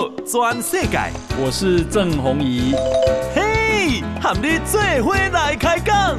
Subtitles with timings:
[0.00, 0.98] 道全世界，
[1.38, 2.72] 我是郑宏仪。
[3.34, 6.18] 嘿，和你做伙来开讲。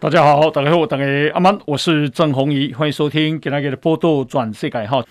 [0.00, 1.04] 大家好，大家好，大家
[1.34, 5.04] 阿曼，我是郑宏仪，欢迎收听今天的报道全世界哈。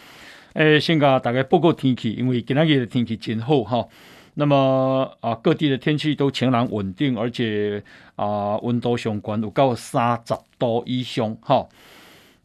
[0.53, 3.85] 诶，先给大家报告天气，因为今天的天气真好哈。
[4.33, 7.83] 那么啊，各地的天气都晴朗稳定，而且
[8.15, 11.67] 啊，温度相关有到三十度以上哈。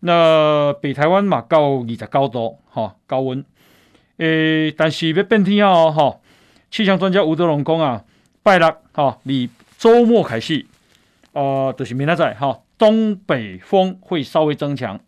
[0.01, 3.45] 那北台湾嘛，到二十九度哈，高温。
[4.17, 6.19] 诶，但是要变天哦哈。
[6.71, 8.05] 气象专家吴德龙讲啊，
[8.43, 10.67] 拜六哈，你周末开始，
[11.33, 14.99] 呃，就是明仔载哈，东北风会稍微增强。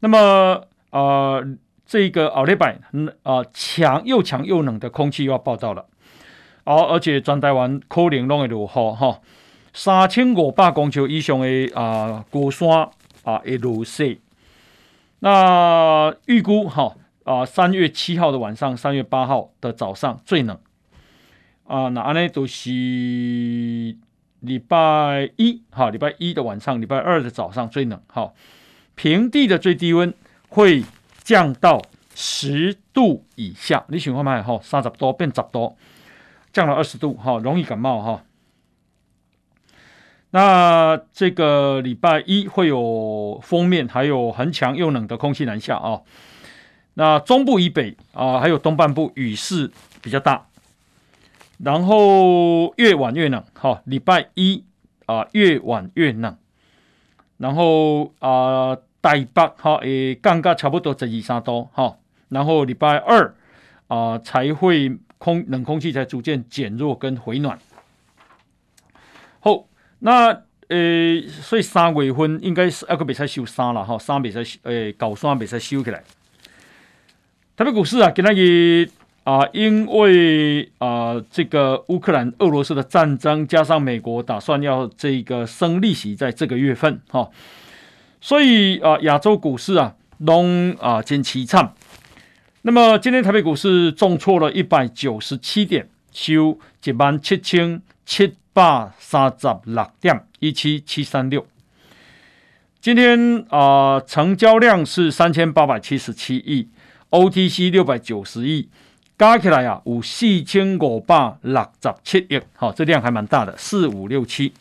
[0.00, 1.00] 那么啊。
[1.00, 1.56] 呃
[1.88, 5.86] 这个奥利百，嗯啊，强又强又冷的空气又要报到了，
[6.64, 9.22] 而、而且全台湾可能拢会落雨哈，
[9.72, 12.90] 三千五百公尺以上的啊高山
[13.24, 14.18] 啊会落雪。
[15.20, 20.58] 那预估哈啊三月七号的晚上，三月八号的早上最冷
[21.66, 22.68] 啊，那安尼都是
[24.40, 28.34] 礼拜一哈，礼拜一的晚上，礼拜二的早上最冷哈，
[28.94, 30.12] 平地的最低温
[30.50, 30.84] 会。
[31.28, 31.82] 降到
[32.14, 34.42] 十度以下，你想看嘛？
[34.42, 35.76] 哈，三十多变十多，
[36.54, 38.24] 降了二十度，哈，容易感冒，哈。
[40.30, 46.00] 那这个礼拜一会有锋面，还有很强又冷的空气南下啊。
[46.94, 50.46] 那中部以北啊，还有东半部雨势比较大，
[51.58, 53.82] 然后越晚越冷，哈。
[53.84, 54.64] 礼拜一
[55.04, 56.38] 啊，越晚越冷，
[57.36, 58.78] 然后啊。
[59.00, 61.96] 台北哈诶，降到差不多十二三度哈，
[62.28, 63.34] 然后礼拜二
[63.86, 67.58] 啊、才会空冷空气才逐渐减弱跟回暖。
[69.40, 69.64] 好，
[70.00, 76.02] 那诶、所以三月份应该是一个比赛收山了哈，三比赛诶，高山比赛收起来。
[77.56, 78.88] 台北股市啊，今天也
[79.24, 87.30] 啊，因为啊这个乌克兰俄罗斯的战争，加上美国打算要这个升利息，在这个月份哈。
[88.20, 91.72] 所以啊，亚洲股市啊，拢啊真凄惨。
[92.62, 101.46] 那么今天台北股市重挫了一百九十七点，收一万七千七百三十六点一七七三六。
[102.80, 106.68] 今天啊，成交量是三千八百七十七亿
[107.10, 108.68] ，OTC 六百九十亿，
[109.16, 112.40] 加起来啊，有四千五百六十七亿。
[112.54, 114.52] 好，这量还蛮大的，四五六七。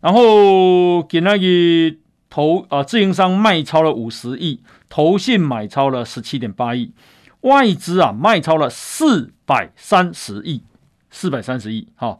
[0.00, 1.96] 然后给那个
[2.30, 6.92] 投啊，自营商卖超了五十亿，投信买超了十七点八亿，
[7.42, 10.62] 外资啊卖超了四百三十亿，
[11.10, 12.18] 四百三十亿，哈，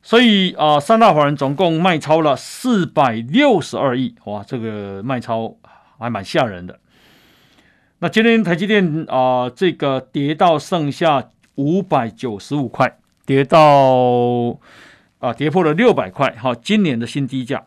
[0.00, 5.56] 所以啊，三大法人总共卖超了四百六十二亿，哇，这个卖超
[5.98, 6.78] 还蛮吓人的。
[7.98, 14.58] 那今天台积电啊，这个跌到剩下五百九十五块，跌到。
[15.18, 17.66] 啊，跌破了六百块，哈，今年的新低价，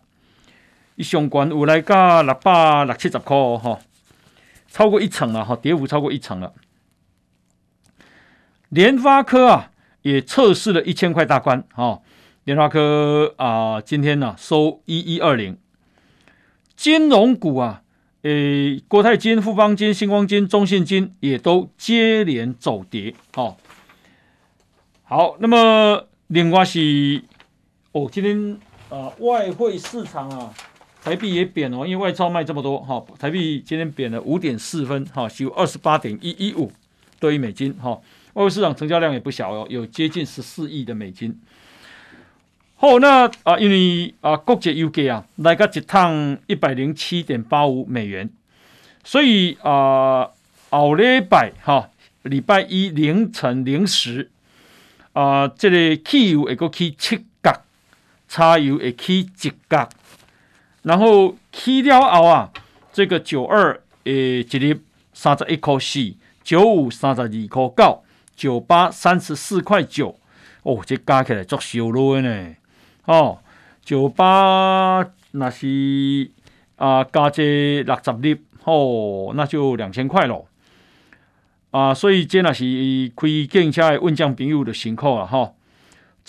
[0.95, 3.79] 一上关有来个六百六七十块，哈，
[4.67, 6.53] 超过一成了，哈，跌幅超过一成了。
[8.69, 9.71] 联发科啊，
[10.03, 12.01] 也测试了一千块大关，哈，
[12.43, 15.57] 联发科啊，今天呢、啊、收一一二零。
[16.75, 17.81] 金融股啊，
[18.21, 23.57] 诶，国泰金、富邦金、星光金、中信金也都接连走跌，哈。
[25.01, 27.23] 好，那么另外是。
[27.99, 28.57] 哦，今天
[28.89, 30.53] 啊、外汇市场啊，
[31.03, 36.71] 台币也贬哦，因为外钞卖这么多哈、台币今天贬了五点四分哈，收二十八点一一五
[37.19, 37.99] 多一美金哈、
[38.33, 41.37] 外汇市场成交量也不小哦，有接近十四亿的美金。
[42.77, 48.29] 好、那啊，因为啊，国际油价啊，来个一趟一百零七点八五美元，
[49.03, 50.29] 所以啊，
[50.69, 51.89] 后礼拜哈，
[52.21, 54.31] 礼拜一凌晨零时
[55.11, 57.25] 啊，这个汽油会过去七。
[58.29, 59.89] 柴油会起一角，
[60.83, 62.51] 然后起了后啊，
[62.93, 64.79] 这个九二诶一粒
[65.13, 68.03] 三十一块四，九五三十二块九，
[68.35, 70.15] 九八三十四块九，
[70.61, 72.55] 哦，这加起来足收了呢，
[73.05, 73.39] 哦，
[73.83, 76.29] 九八那是
[76.75, 80.47] 啊加这六十粒，哦，那就两千块咯，
[81.71, 82.63] 啊，所以这那是
[83.15, 85.51] 开更车的运将朋友的辛苦了哈。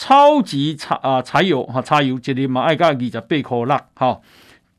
[0.01, 4.19] 超级柴啊柴油哈柴油这里嘛爱个二十八块六哈，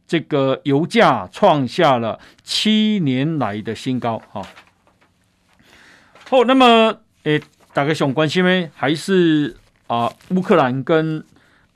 [0.07, 4.41] 这个油价创下了七年来的新高哈。
[6.27, 7.39] 好，那么诶，
[7.71, 11.23] 大家想关心的还是啊乌克兰跟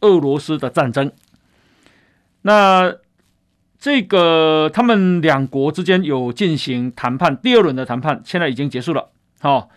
[0.02, 1.12] 俄罗斯的战争。
[2.42, 2.96] 那
[3.78, 9.12] 这个他们两国之间有进行谈判，第二轮的谈判现在已经结束了。
[9.40, 9.70] 好、哦，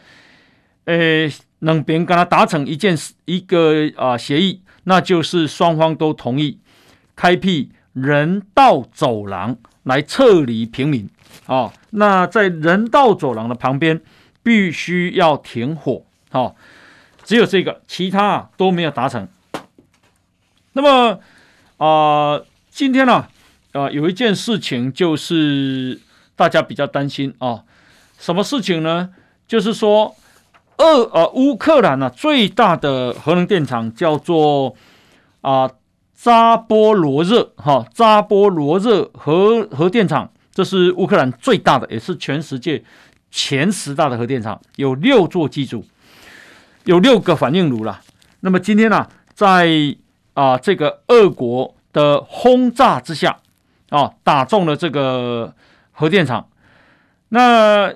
[0.86, 6.58] 诶，让别人跟他达成一件事一个啊协议，那就是双方都同意
[7.16, 11.08] 开辟人道走廊来撤离平民。
[11.46, 14.00] 啊、那在人道走廊的旁边
[14.42, 16.04] 必须要停火。
[16.30, 16.52] 啊、
[17.24, 19.26] 只有这个，其他啊都没有达成。
[20.72, 21.20] 那么
[21.78, 22.40] 啊、
[22.70, 23.26] 今天呢、
[23.72, 23.90] 啊？
[23.90, 26.00] 有一件事情就是
[26.34, 27.62] 大家比较担心啊、
[28.18, 29.10] 什么事情呢？
[29.46, 30.16] 就是说，
[30.78, 34.74] 俄呃乌克兰呢、最大的核能电厂叫做
[35.42, 35.70] 啊、
[36.14, 42.82] 扎波罗热哈扎波罗热核核电厂，这是乌克兰最大的，也是全世界
[43.30, 45.84] 前十大的核电厂，有六座机组，
[46.84, 48.00] 有六个反应炉了。
[48.40, 49.96] 那么今天呢、啊，在
[50.34, 53.38] 啊、这个俄国的轰炸之下。
[53.90, 55.54] 啊、打中了这个
[55.92, 56.50] 核电厂。
[57.30, 57.90] 那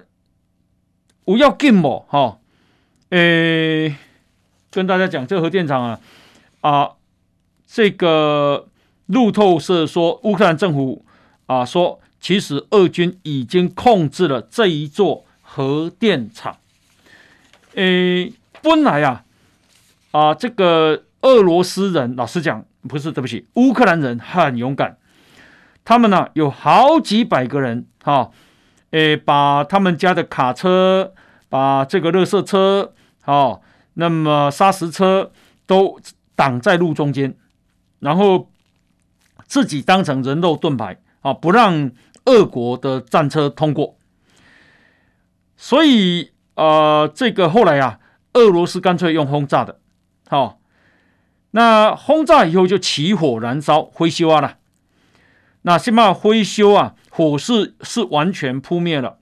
[1.27, 2.07] 我要紧不？
[2.09, 2.39] 哈，
[3.13, 3.95] 诶，
[4.71, 6.01] 跟大家讲，这个核电厂啊，
[6.63, 6.93] 啊，
[7.67, 8.69] 这个
[9.05, 11.05] 路透社说，乌克兰政府
[11.45, 16.57] 啊说，其实俄军已经控制了这一座核电厂。
[17.75, 18.33] 诶，
[18.63, 19.25] 本来啊，
[20.13, 24.97] 啊，这个俄罗斯人，老实讲，不是，对不起，乌克兰人很勇敢。
[25.85, 28.31] 他们呢、有好几百个人，哈、哦，
[28.93, 31.13] 诶，把他们家的卡车、
[31.51, 32.95] 把这个垃圾车，
[33.25, 33.61] 哦，
[33.95, 35.33] 那么砂石车
[35.67, 36.01] 都
[36.35, 37.37] 挡在路中间，
[38.01, 38.51] 然后
[39.47, 41.91] 自己当成人肉盾牌，啊、不让
[42.25, 43.97] 俄国的战车通过。
[45.57, 48.01] 所以，呃，这个后来啊，
[48.33, 49.79] 俄罗斯干脆用轰炸的，
[50.29, 50.59] 好、哦，
[51.53, 54.59] 那轰炸以后就起火燃烧，灰修啊了。
[55.63, 59.19] 那现在灰修啊，火势是完全扑灭了。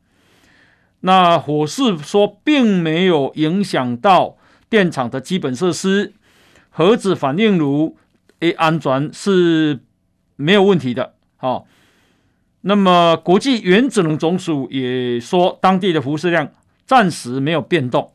[1.01, 4.37] 那火势说并没有影响到
[4.69, 6.13] 电厂的基本设施，
[6.69, 7.97] 核子反应炉
[8.41, 9.81] 诶安全是
[10.37, 11.15] 没有问题的。
[11.37, 11.67] 好，
[12.61, 16.51] 那么国际原子能总署也说，当地的辐射量
[16.87, 18.13] 暂时没有变动。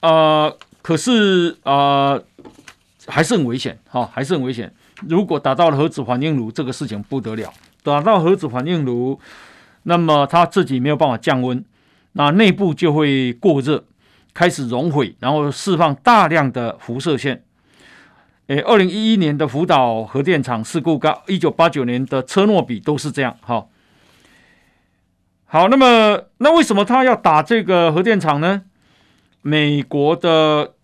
[0.00, 2.24] 呃，可是啊、呃，
[3.08, 4.72] 还是很危险，哈，还是很危险。
[5.08, 7.52] 如果打到了核子反应炉，这个事情不得了。
[7.82, 9.20] 打到核子反应炉，
[9.88, 11.64] 那么它自己没有办法降温，
[12.12, 13.84] 那内部就会过热，
[14.34, 17.44] 开始熔毁，然后释放大量的辐射线。
[18.48, 23.36] 诶，二零一一年的福岛核电厂事故，跟一九八九年的车诺比都是这样。
[23.40, 23.66] 哈，
[25.46, 28.62] 好，那么那为什么他要打这个核电厂呢？
[29.42, 30.74] 美国的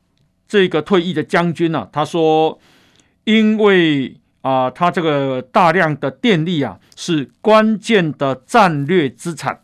[0.47, 2.59] 这个退役的将军呢、啊，他说。
[3.25, 9.61] 因为啊，它这个大量的电力啊，是关键的战略资产，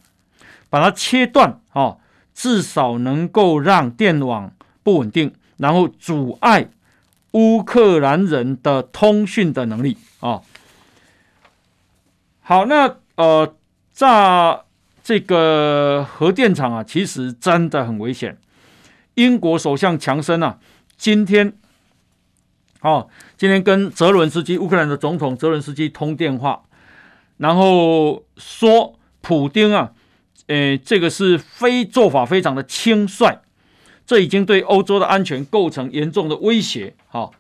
[0.70, 1.96] 把它切断啊，
[2.32, 4.52] 至少能够让电网
[4.82, 6.68] 不稳定，然后阻碍
[7.32, 10.40] 乌克兰人的通讯的能力啊。
[12.40, 13.54] 好，那呃，
[13.92, 14.60] 炸
[15.02, 18.38] 这个核电厂啊，其实真的很危险。
[19.14, 20.58] 英国首相强生啊，
[20.96, 21.52] 今天。
[22.80, 26.64] 哦，今天跟泽伦斯基，乌克兰的总统泽伦斯基通电话，
[27.36, 29.92] 然后说普丁啊，
[30.48, 33.38] 诶，这个是非做法非常的轻率，
[34.04, 36.96] 这已经对欧洲的安全构成严重的威胁。
[37.06, 37.32] 好，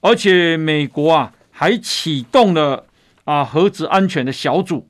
[0.00, 2.86] 而且美国啊还启动了
[3.24, 4.88] 啊核子安全的小组，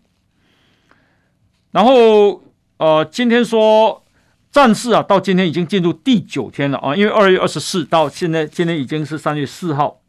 [1.70, 2.42] 然后
[2.76, 4.04] 呃今天说。
[4.52, 6.96] 战事啊，到今天已经进入第九天了啊！
[6.96, 10.00] 因为二月二十四到现在，今天已经是三月四号，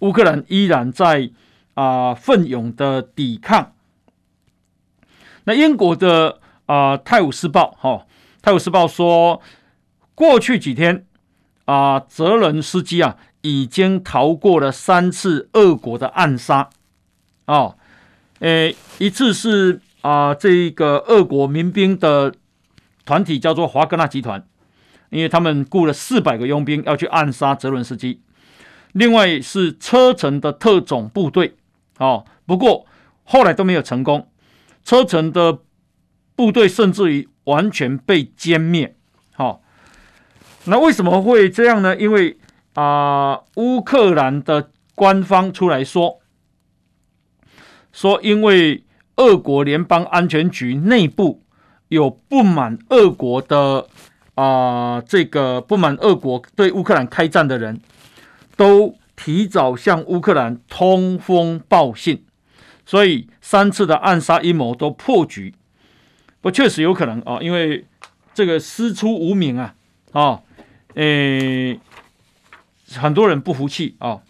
[0.00, 1.30] 乌克兰依然在
[1.74, 3.72] 啊奋勇的抵抗。
[5.44, 8.06] 那英国的啊《泰晤士报》哈，
[8.42, 9.40] 《泰晤士报》说，
[10.14, 11.06] 过去几天
[11.64, 16.70] 啊，泽伦斯基啊已经逃过了三次俄国的暗杀
[17.44, 17.76] 啊，
[18.40, 22.34] 诶，一次是啊这个俄国民兵的。
[23.04, 24.44] 团体叫做华格纳集团，
[25.10, 28.20] 因为他们雇了四百个佣兵要去暗杀泽伦斯基。
[28.96, 31.54] 另外是车臣的特种部队，
[31.98, 32.86] 哦，不过
[33.24, 34.28] 后来都没有成功。
[34.84, 35.58] 车臣的
[36.34, 38.96] 部队甚至于完全被歼灭。
[39.34, 39.60] 好、哦，
[40.64, 41.94] 那为什么会这样呢？
[41.96, 42.38] 因为
[42.74, 46.20] 啊、乌克兰的官方出来说，
[47.92, 48.84] 说因为
[49.16, 51.42] 俄国联邦安全局内部。
[51.88, 53.86] 有不满俄国的
[54.34, 57.80] 啊、这个不满俄国对乌克兰开战的人
[58.56, 62.24] 都提早向乌克兰通风报信，
[62.84, 65.54] 所以三次的暗杀阴谋都破局。
[66.40, 67.86] 不，确实有可能啊，因为
[68.34, 69.74] 这个师出无名啊，
[70.12, 70.40] 啊，
[70.94, 71.78] 诶，
[72.94, 74.22] 很多人不服气啊。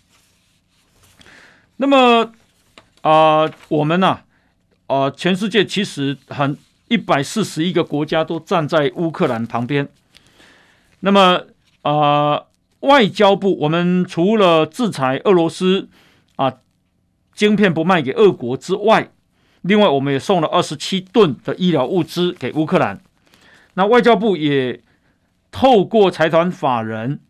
[1.77, 2.33] 那么
[3.01, 4.21] 啊、我们呢、
[4.89, 6.59] 啊，全世界其实很。
[6.89, 9.89] 一百四十一个国家都站在乌克兰旁边。
[11.01, 11.43] 那么，
[11.83, 12.45] 啊、
[12.81, 15.89] 外交部我们除了制裁俄罗斯
[16.37, 16.55] 啊，
[17.35, 19.11] 晶片不卖给俄国之外，
[19.63, 23.01] 另外我们也送了二十七吨的医疗物资给乌克兰。
[23.75, 24.81] 那外交部也
[25.51, 27.21] 透过财团法人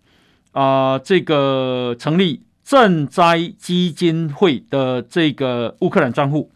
[0.52, 6.50] 啊、这个成立赈灾基金会的这个乌克兰账户。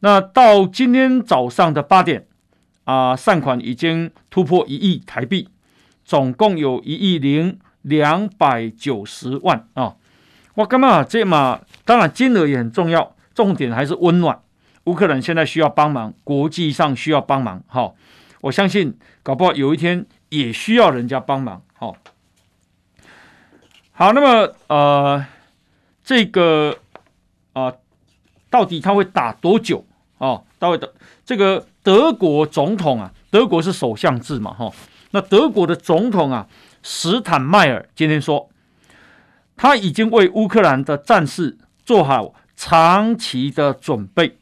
[0.00, 2.26] 那到今天早上的八点
[2.84, 5.48] 啊、善款已经突破一亿台币，
[6.04, 9.96] 总共有一亿零两百九十万啊！
[10.54, 11.60] 我干嘛这嘛？
[11.84, 14.38] 当然金额也很重要，重点还是温暖。
[14.84, 17.62] 乌克兰现在需要帮忙，国际上需要帮忙。
[17.66, 17.92] 哈、
[18.40, 21.62] 我相信搞不好有一天也需要人家帮忙。
[21.74, 21.96] 好、哦，
[23.92, 25.26] 好，那么呃，
[26.04, 26.78] 这个
[27.52, 27.64] 啊。
[27.64, 27.78] 呃
[28.48, 29.84] 到底他会打多久？
[30.16, 30.94] 哦，到底的
[31.26, 34.72] 这个德国总统啊，德国是首相制嘛，哈、
[35.10, 36.46] 那德国的总统啊，
[36.88, 38.48] 史坦迈尔今天说，
[39.56, 44.38] 他已经为乌克兰的战事做好长期的准备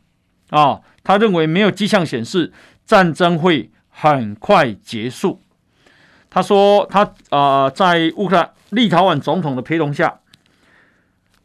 [0.50, 2.52] 啊、他认为没有迹象显示
[2.84, 5.40] 战争会很快结束。
[6.28, 10.20] 他说他啊、在乌克兰立陶宛总统的陪同下。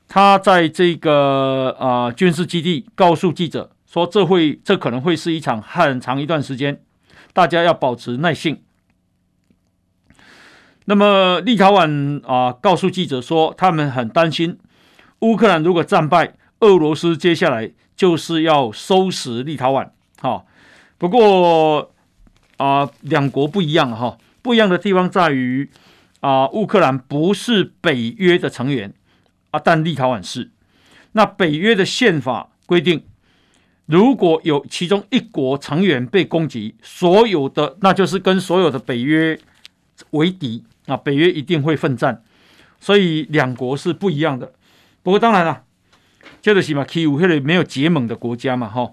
[0.10, 6.82] 他在这个啊、呃、军事基地告诉记者说：“这会这可能会是一场很长一段时间，
[7.32, 8.62] 大家要保持耐性。”
[10.89, 14.58] 那么立陶宛啊、告诉记者说：“他们很担心
[15.19, 20.43] 乌克兰如果战败，俄罗斯接下来就是要收拾立陶宛。”哈，
[20.98, 21.91] 不过
[22.58, 25.69] 啊、两国不一样哈，不一样的地方在于
[26.22, 28.91] 啊、乌克兰不是北约的成员。
[29.51, 30.50] 啊，但立陶宛是。
[31.12, 33.03] 那北约的宪法规定，
[33.86, 39.39] 如果有其中一国成员被攻击，所有的那就是跟所有的北约
[40.12, 42.22] 为敌啊，北约一定会奋战。
[42.81, 44.51] 所以两国是不一样的。
[45.01, 45.63] 不过当然了，
[46.41, 48.91] 这个是嘛，基辅那里没有结盟的国家嘛，哈。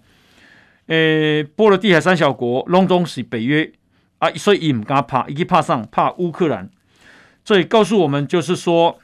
[0.87, 3.73] 诶，波罗的海三小国隆中是北约
[4.19, 6.71] 啊，所以伊唔敢怕，伊去怕上怕乌克兰。
[7.45, 9.01] 所以告诉我们就是说。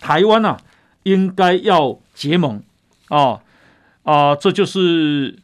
[0.00, 0.56] 台湾啊，
[1.02, 2.62] 应该要结盟
[3.08, 3.40] 啊
[4.04, 4.36] 啊！
[4.36, 5.36] 这就是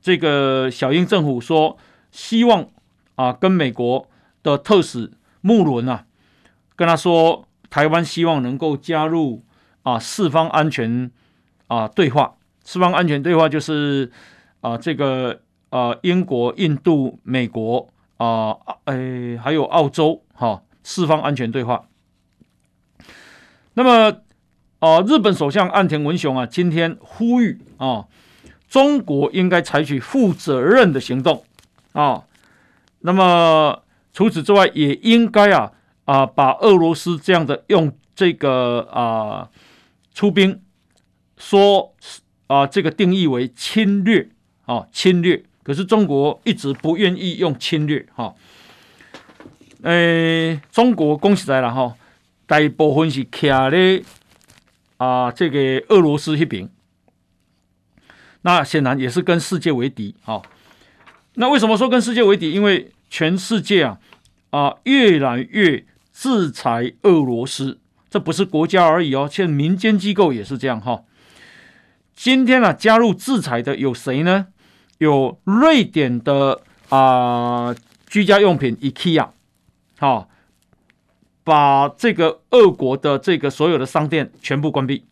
[0.00, 1.78] 这个小英政府说，
[2.10, 2.66] 希望
[3.14, 4.10] 啊跟美国
[4.42, 6.06] 的特使穆伦啊，
[6.74, 9.44] 跟他说，台湾希望能够加入
[9.82, 11.10] 啊四方安全
[11.66, 12.36] 啊对话。
[12.64, 14.10] 四方安全对话就是
[14.60, 21.86] 啊这个啊英国、印度、美国啊诶还有澳洲哈、四方安全对话。
[23.74, 24.20] 那么，
[24.78, 28.06] 啊，日本首相岸田文雄啊，今天呼吁啊，
[28.68, 31.42] 中国应该采取负责任的行动
[31.92, 32.22] 啊。
[33.00, 33.81] 那么
[34.12, 35.72] 除此之外，也应该啊
[36.04, 39.48] 啊，把俄罗斯这样的用这个啊
[40.14, 40.60] 出兵
[41.36, 41.94] 说
[42.46, 44.28] 啊这个定义为侵略
[44.66, 45.42] 啊侵略。
[45.62, 48.34] 可是中国一直不愿意用侵略哈。
[49.82, 51.94] 诶，中国恭喜来了哈。
[52.46, 54.02] 大部分是徛咧
[54.96, 56.68] 啊，这个俄罗斯那边，
[58.42, 60.42] 那显然也是跟世界为敌啊。
[61.34, 62.50] 那为什么说跟世界为敌？
[62.50, 63.98] 因为全世界啊
[64.48, 67.78] 啊越来越制裁俄罗斯，
[68.08, 71.02] 这不是国家而已哦，现在民间机构也是这样哈。
[72.16, 74.46] 今天啊，加入制裁的有谁呢？
[74.96, 77.74] 有瑞典的啊
[78.06, 79.28] 居家用品 IKEA，
[79.98, 80.30] 好。
[81.44, 85.04] 把这个俄国的这个所有的商店全部关闭，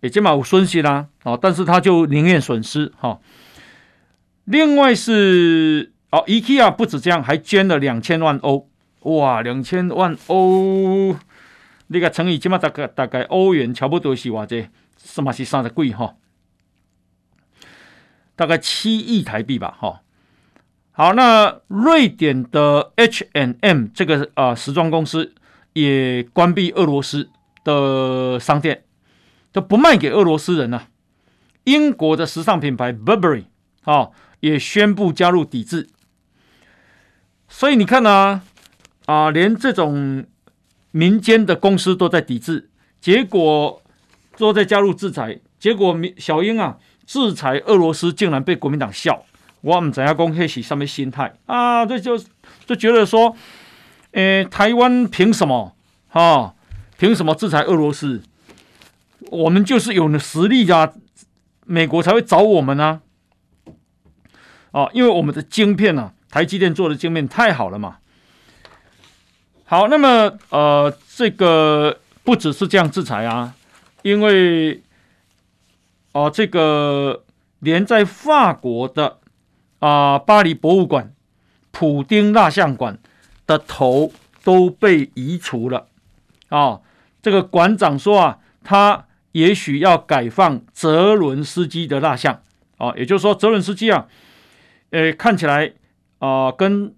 [0.00, 3.20] 也起码有损失啦，啊，但是他就宁愿损失哈。
[4.44, 8.68] 另外是哦，IKEA 不止这样，还捐了两千万欧，
[9.02, 11.16] 哇，两千万欧，
[11.86, 16.16] 那个乘以起码大概大概欧元差不多是哇这，什么是三十贵哈，
[18.34, 20.00] 大概七亿台币吧哈。
[20.90, 25.32] 好，那瑞典的 H&M 这个啊、呃、时装公司
[25.72, 27.30] 也关闭俄罗斯
[27.62, 28.82] 的商店，
[29.52, 30.88] 都不卖给俄罗斯人了、
[31.64, 33.44] 英国的时尚品牌 Burberry
[33.82, 35.88] 啊、哦、也宣布加入抵制。
[37.50, 38.42] 所以你看啊，
[39.04, 40.24] 啊，连这种
[40.92, 43.82] 民间的公司都在抵制，结果
[44.38, 49.24] 都在加入制裁，结果小英啊，制裁俄罗斯竟然被国民党笑。
[49.60, 51.84] 我们怎样讲那是什么心态啊？
[51.84, 52.18] 这就
[52.64, 53.36] 就觉得说，
[54.12, 55.76] 诶，台湾凭什么？
[56.08, 56.54] 哈、啊，
[56.96, 58.22] 凭什么制裁俄罗斯？
[59.30, 60.90] 我们就是有实力呀，
[61.66, 63.02] 美国才会找我们呢。
[64.70, 67.98] 啊，因为我们的晶片呢、啊，台积电做的晶片太好了嘛。
[69.64, 73.54] 好，那么呃，这个不只是这样制裁啊，
[74.02, 74.82] 因为
[76.12, 77.24] 啊、这个
[77.58, 79.18] 连在法国的。
[79.80, 80.18] 啊！
[80.18, 81.14] 巴黎博物馆、
[81.70, 82.98] 普丁蜡像馆
[83.46, 84.12] 的头
[84.44, 85.88] 都被移除了
[86.50, 86.80] 啊！
[87.22, 92.42] 这个馆长说啊，他也许要改放泽伦斯基的蜡像
[92.76, 94.06] 啊，也就是说，泽伦斯基啊，
[94.90, 95.72] 呃，看起来
[96.20, 96.94] 啊，跟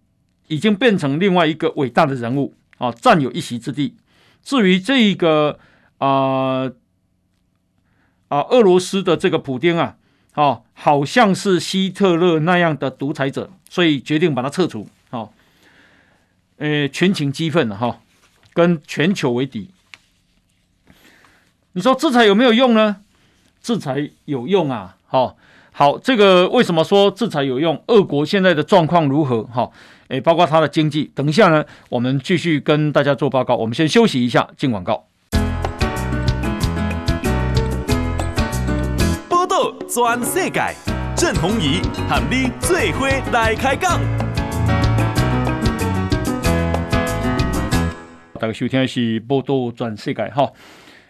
[0.48, 3.96] 已经变成另外一个伟大的人物啊，占有一席之地。
[4.42, 5.58] 至于这一个
[5.98, 6.70] 啊
[8.28, 9.96] 啊，俄罗斯的这个普丁啊。
[10.34, 14.88] 哦，好像是希特勒那样的独裁者，所以决定把他撤除。
[15.10, 15.30] 哦，
[16.56, 18.00] 呃，群情激愤了哈，
[18.54, 19.68] 跟全球为敌。
[21.72, 23.02] 你说制裁有没有用呢？
[23.60, 24.96] 制裁有用啊。
[25.04, 25.36] 好，
[25.72, 27.82] 好，这个为什么说制裁有用？
[27.86, 29.42] 俄国现在的状况如何？
[29.44, 29.70] 哈，
[30.08, 31.10] 诶，包括它的经济。
[31.14, 33.56] 等一下呢，我们继续跟大家做报告。
[33.56, 35.06] 我们先休息一下，进广告。
[39.88, 40.74] 全世界，
[41.14, 44.00] 郑弘仪和你做伙来开讲。
[48.40, 50.50] 大家收听的是《报道全世界》哈。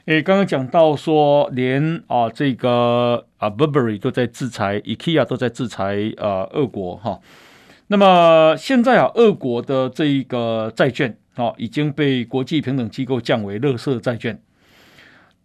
[0.06, 7.20] 诶，刚刚讲到说，连啊这个啊 Burberry 都在制裁，IKEA 都在制裁啊俄国哈。
[7.86, 14.42] 那么现在啊，俄国的这一个债券啊已经被国际平等机构降为垃圾债券。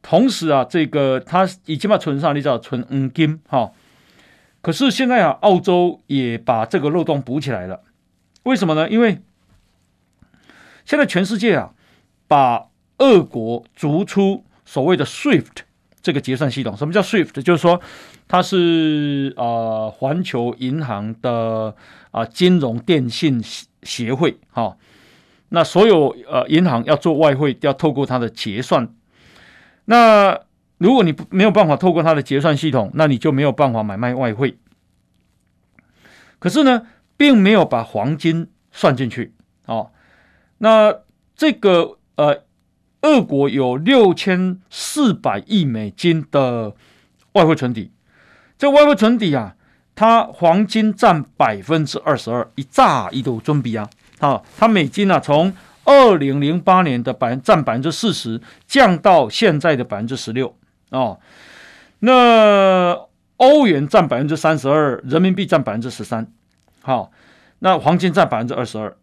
[0.02, 3.72] 同时啊，这个他已经把存上，你知道存黄金哈。
[4.62, 7.84] 可是现在啊，澳洲也把这个漏洞补起来了。
[8.42, 8.90] 为什么呢？
[8.90, 9.22] 因为
[10.84, 11.74] 现在全世界啊，
[12.28, 15.64] 把俄国逐出所谓的 SWIFT
[16.02, 16.76] 这个结算系统。
[16.76, 17.42] 什么叫 SWIFT？
[17.42, 17.80] 就是说
[18.28, 21.74] 它是、呃，环球银行的
[22.12, 23.42] 啊、金融电信
[23.84, 24.78] 协会哈。
[25.50, 28.94] 那所有呃银行要做外汇，要透过它的结算。
[29.86, 30.38] 那
[30.78, 34.58] 如果你没有办法透过它的结算系统，那你就没有办法买卖外汇。
[36.40, 39.34] 可是呢，并没有把黄金算进去
[39.66, 39.92] 哦。
[40.58, 40.94] 那
[41.36, 42.44] 这个呃，
[43.08, 46.74] 俄国有六千四百亿美金的
[47.32, 47.92] 外汇存底，
[48.58, 49.56] 这外汇存底啊，
[49.96, 53.90] 它黄金占百分之二十二，一炸一度尊比啊，
[54.20, 55.54] 啊，它美金啊从。
[55.90, 60.54] 二零零八年的百占百分之四十，降到现在的百分之十六
[60.90, 61.16] 啊。
[62.00, 62.92] 那
[63.38, 66.28] 欧元占百分之三十二，人民币占百分之十三。
[66.82, 67.10] 好，
[67.60, 68.98] 那黄金占百分之二十二。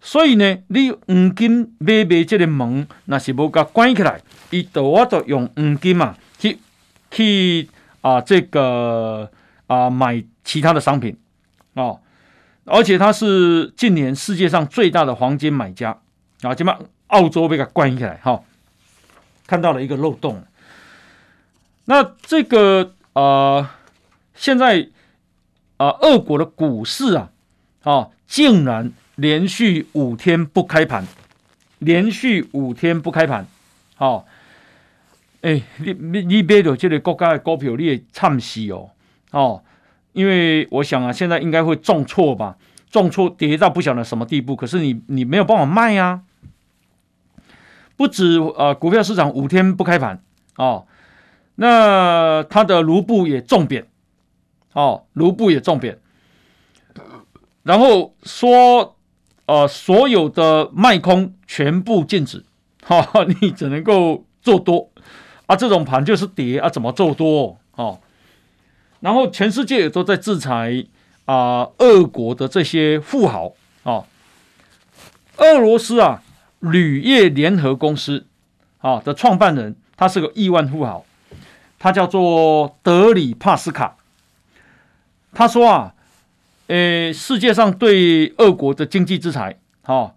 [0.00, 6.58] 所以呢，你黄金买卖这个门，那是不给关起来，伊都我都用黄金嘛去
[7.10, 7.68] 去
[8.00, 9.30] 啊这个
[9.66, 11.16] 啊买其他的商品
[11.74, 12.00] 哦。
[12.64, 15.98] 而且它是近年世界上最大的黄金买家。
[16.42, 18.42] 啊，今嘛澳洲被它关起来，哈，
[19.46, 20.42] 看到了一个漏洞。
[21.84, 23.68] 那这个呃，
[24.34, 24.88] 现在
[25.76, 27.30] 啊，俄国的股市啊，
[27.82, 31.06] 啊，竟然连续五天不开盘，
[31.78, 33.46] 连续五天不开盘，
[33.94, 34.24] 好，
[35.42, 38.90] 哎，你你你别的这个国家的股票，你也惨死哦，
[39.32, 39.62] 哦，
[40.14, 42.56] 因为我想啊，现在应该会重挫吧，
[42.90, 46.22] 重挫跌到不晓得什么地步，可是你你没有办法卖呀。
[47.96, 50.22] 不止呃，股票市场五天不开盘。
[50.56, 50.86] 哦，
[51.56, 53.86] 那它的卢布也重贬。
[54.72, 55.98] 哦，卢布也重贬，
[57.64, 58.96] 然后说
[59.50, 62.44] 呃，所有的卖空全部禁止，
[62.86, 64.88] 哈、哦，你只能够做多
[65.46, 67.98] 啊，这种盘就是跌啊，怎么做多哦？
[69.00, 70.86] 然后全世界也都在制裁
[71.24, 74.06] 啊，俄国的这些富豪哦，
[75.38, 76.22] 俄罗斯啊。
[76.60, 78.26] 铝业联合公司，
[78.80, 81.06] 啊的创办人，他是个亿万富豪，
[81.78, 83.96] 他叫做德里帕斯卡。
[85.32, 85.94] 他说啊，
[86.70, 90.14] 呃，世界上对俄国的经济制裁，哈，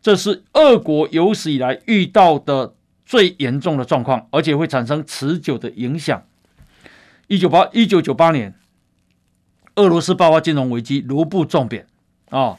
[0.00, 6.22] 这是俄国有史以来遇到的最严重的状况，而且会产生持久的影响。
[7.26, 8.54] 一九八一九九八年，
[9.74, 11.84] 俄罗斯爆发金融危机，卢布重贬，
[12.30, 12.56] 啊。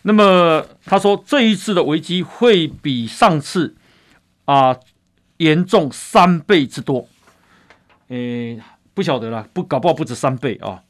[0.00, 3.76] 那么他说这一次的危机会比上次
[4.46, 4.74] 啊
[5.36, 7.06] 严重三倍之多。
[8.08, 8.58] 诶，
[8.94, 10.82] 不晓得了，不搞不好不止三倍啊。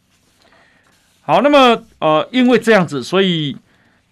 [1.31, 3.57] 好，那么呃，因为这样子，所以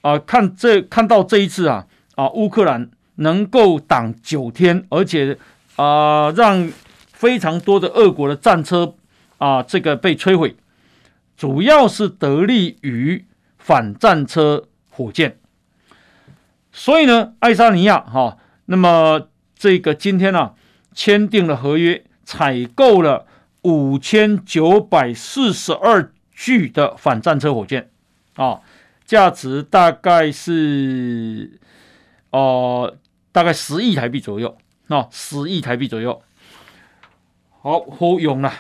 [0.03, 5.37] 啊、呃，看这看到这一次啊啊，乌克兰能够挡九天，而且
[5.75, 6.71] 啊、呃，让
[7.13, 8.95] 非常多的俄国的战车
[9.39, 10.55] 啊，这个被摧毁，
[11.37, 13.25] 主要是得力于
[13.59, 15.41] 反战车火箭。
[16.71, 19.27] 所以呢，爱沙尼亚哈、那么
[19.57, 20.55] 这个今天呢、啊，
[20.95, 23.27] 签订了合约，采购了
[23.63, 26.13] 五千九百四十二。
[26.41, 27.91] 巨的反战车火箭，
[28.37, 28.61] 啊，
[29.05, 31.59] 价值大概是，
[32.31, 32.97] 呃，
[33.33, 36.23] 大概十亿台币左右，啊，十亿台币左右，
[37.61, 38.53] 好，好用了。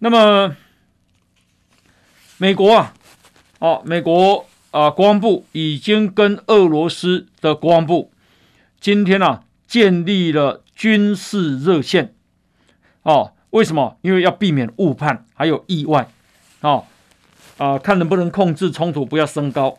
[0.00, 0.54] 那么，
[2.36, 2.92] 美国啊，
[3.60, 8.12] 哦、美国啊，国防部已经跟俄罗斯的国防部
[8.78, 12.14] 今天啊建立了军事热线，
[13.04, 13.96] 哦、为什么？
[14.02, 16.06] 因为要避免误判，还有意外，
[16.60, 16.84] 哦
[17.60, 17.78] 啊。
[17.78, 19.76] 看能不能控制冲突不要升高，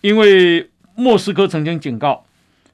[0.00, 2.24] 因为莫斯科曾经警告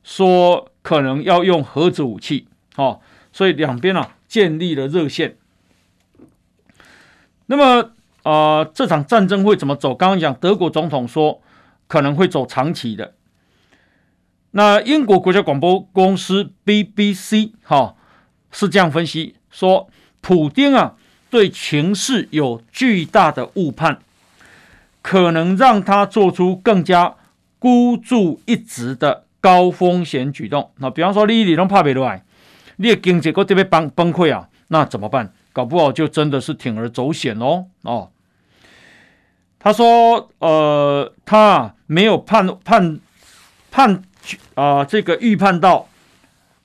[0.04, 3.00] 说可能要用核子武器，哦，
[3.32, 5.36] 所以两边啊建立了热线。
[7.46, 7.90] 那么
[8.22, 9.94] 啊，这场战争会怎么走？
[9.94, 11.40] 刚刚讲德国总统说
[11.88, 13.14] 可能会走长期的。
[14.50, 17.96] 那英国国家广播公司 BBC 哈、哦、
[18.50, 19.88] 是这样分析说，
[20.20, 20.96] 普丁啊。
[21.32, 23.98] 对情势有巨大的误判，
[25.00, 27.14] 可能让他做出更加
[27.58, 30.70] 孤注一掷的高风险举动。
[30.76, 32.22] 那比方说，你你都怕不来，
[32.76, 35.32] 你的经济这边崩崩溃啊，那怎么办？
[35.54, 37.64] 搞不好就真的是铤而走险哦。
[37.80, 38.10] 哦，
[39.58, 43.00] 他说，呃，他没有判判
[43.70, 43.94] 判
[44.54, 45.88] 啊、呃，这个预判到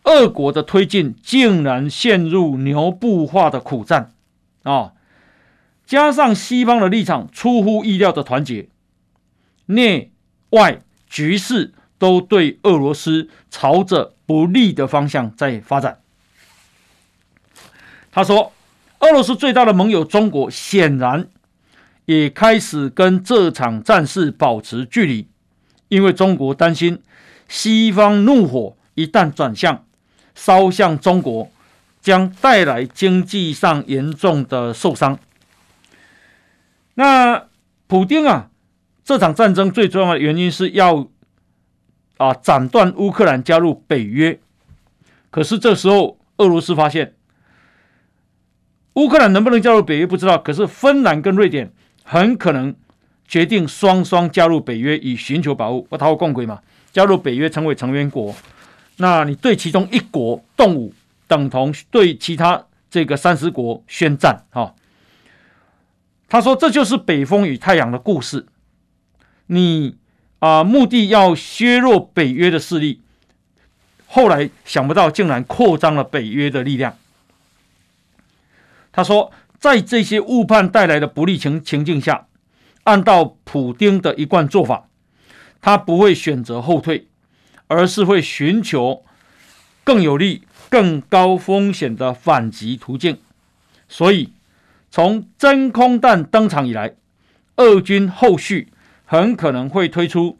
[0.03, 4.11] 俄国的推进竟然陷入牛步化的苦战。
[4.67, 4.91] 啊、
[5.85, 8.67] 加上西方的立场出乎意料的团结，
[9.67, 10.11] 内
[10.49, 16.01] 外局势都对俄罗斯朝着不利的方向在发展。
[18.11, 18.51] 他说，
[18.99, 21.29] 俄罗斯最大的盟友中国显然
[22.05, 25.29] 也开始跟这场战事保持距离，
[25.87, 27.01] 因为中国担心
[27.47, 29.85] 西方怒火一旦转向，
[30.35, 31.49] 烧向中国。
[32.07, 35.19] 将带来经济上严重的受伤。
[36.93, 37.47] 那
[37.85, 38.49] 普丁啊，
[39.03, 41.05] 这场战争最重要的原因是要
[42.15, 44.39] 啊斩断乌克兰加入北约。
[45.29, 47.13] 可是这时候，俄罗斯发现
[48.93, 50.37] 乌克兰能不能加入北约不知道。
[50.37, 51.69] 可是芬兰跟瑞典
[52.05, 52.73] 很可能
[53.27, 55.81] 决定双双加入北约，以寻求保护。
[55.81, 56.61] 不讨共轨嘛，
[56.93, 58.33] 加入北约成为成员国。
[58.95, 60.93] 那你对其中一国动武，
[61.27, 64.73] 等同对其他这个三十国宣战，哈。
[66.29, 68.47] 他说：“这就是北风与太阳的故事。
[69.45, 69.97] 你
[70.39, 73.01] 啊，目的要削弱北约的势力，
[74.07, 76.97] 后来想不到竟然扩张了北约的力量。”
[78.91, 82.27] 他说：“在这些误判带来的不利情情境下，
[82.83, 84.89] 按照普丁的一贯做法，
[85.61, 87.07] 他不会选择后退，
[87.67, 89.05] 而是会寻求
[89.83, 93.19] 更有利。”更高风险的反击途径，
[93.87, 94.33] 所以
[94.91, 96.95] 从真空弹登场以来，
[97.55, 98.67] 俄军后续
[99.05, 100.37] 很可能会推出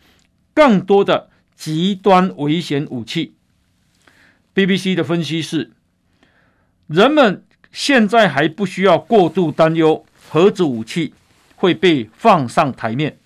[0.54, 3.34] 更多的极端危险武器。
[4.54, 5.72] BBC 的分析是，
[6.88, 11.14] 人们现在还不需要过度担忧核子武器
[11.56, 13.18] 会被放上台面，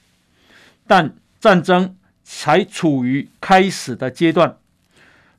[0.86, 4.58] 但战争才处于开始的阶段。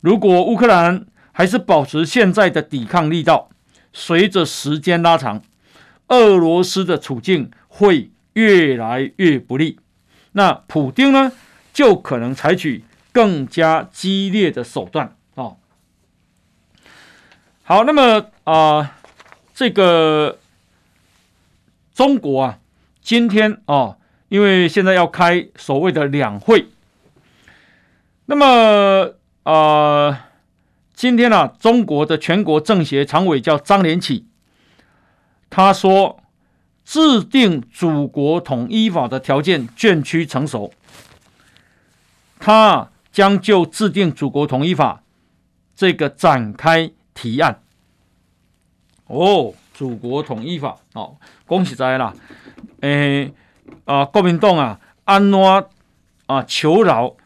[0.00, 3.48] 如果乌克兰还是保持现在的抵抗力道，
[3.90, 5.42] 随着时间拉长，
[6.08, 9.78] 俄罗斯的处境会越来越不利。
[10.32, 11.32] 那普丁呢，
[11.72, 15.56] 就可能采取更加激烈的手段啊、哦。
[17.62, 18.90] 好，那么啊、呃，
[19.54, 20.38] 这个
[21.94, 22.58] 中国啊，
[23.00, 26.68] 今天啊、哦，因为现在要开所谓的两会，
[28.26, 29.14] 那么
[29.44, 30.28] 啊。
[31.02, 34.24] 今天呢、啊，中国的全国政协常委叫张连起，
[35.50, 36.22] 他说，
[36.84, 40.72] 制定祖国统一法的条件渐趋成熟，
[42.38, 45.02] 他将就制定祖国统一法
[45.74, 47.60] 这个展开提案。
[49.08, 52.14] 哦，祖国统一法，哦，恭喜在啦，
[52.82, 53.32] 诶，
[53.86, 55.40] 啊，国民党啊，安怎
[56.26, 57.16] 啊求饶，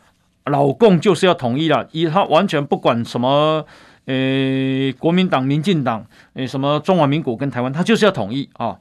[0.46, 3.66] 老共就是要统一了，以他完全不管什么，
[4.06, 8.78] 呃、国民党、民进党，呃、什么中华民国跟台湾，他就是要统一啊。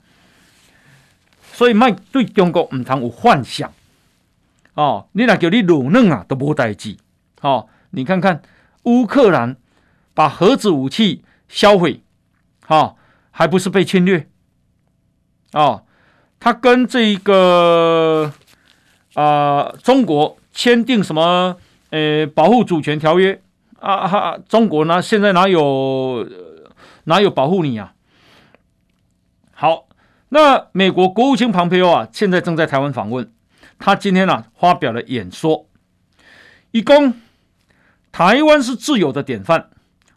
[1.54, 3.72] 所以卖对中国唔通有幻想
[4.74, 6.98] 哦，你若叫你鲁嫩啊都无代志
[7.42, 7.68] 哦。
[7.92, 8.42] 你看看
[8.84, 9.56] 乌克兰
[10.14, 12.02] 把核子武器销毁，
[12.68, 12.96] 哈、哦，
[13.32, 14.28] 还不是被侵略？
[15.54, 15.86] 哦，
[16.40, 18.34] 他跟这个
[19.14, 21.58] 啊、中国签订什么
[21.92, 23.40] 呃保护主权条约
[23.80, 24.40] 啊哈？
[24.50, 26.28] 中国呢现在哪有
[27.04, 27.94] 哪有保护你啊？
[29.52, 29.86] 好。
[30.30, 33.32] 那美国国务卿庞培欧啊，现在正在台湾访问。
[33.78, 35.68] 他今天啊发表了演说，
[36.72, 37.14] 以公
[38.12, 39.70] 台湾是自由的典范，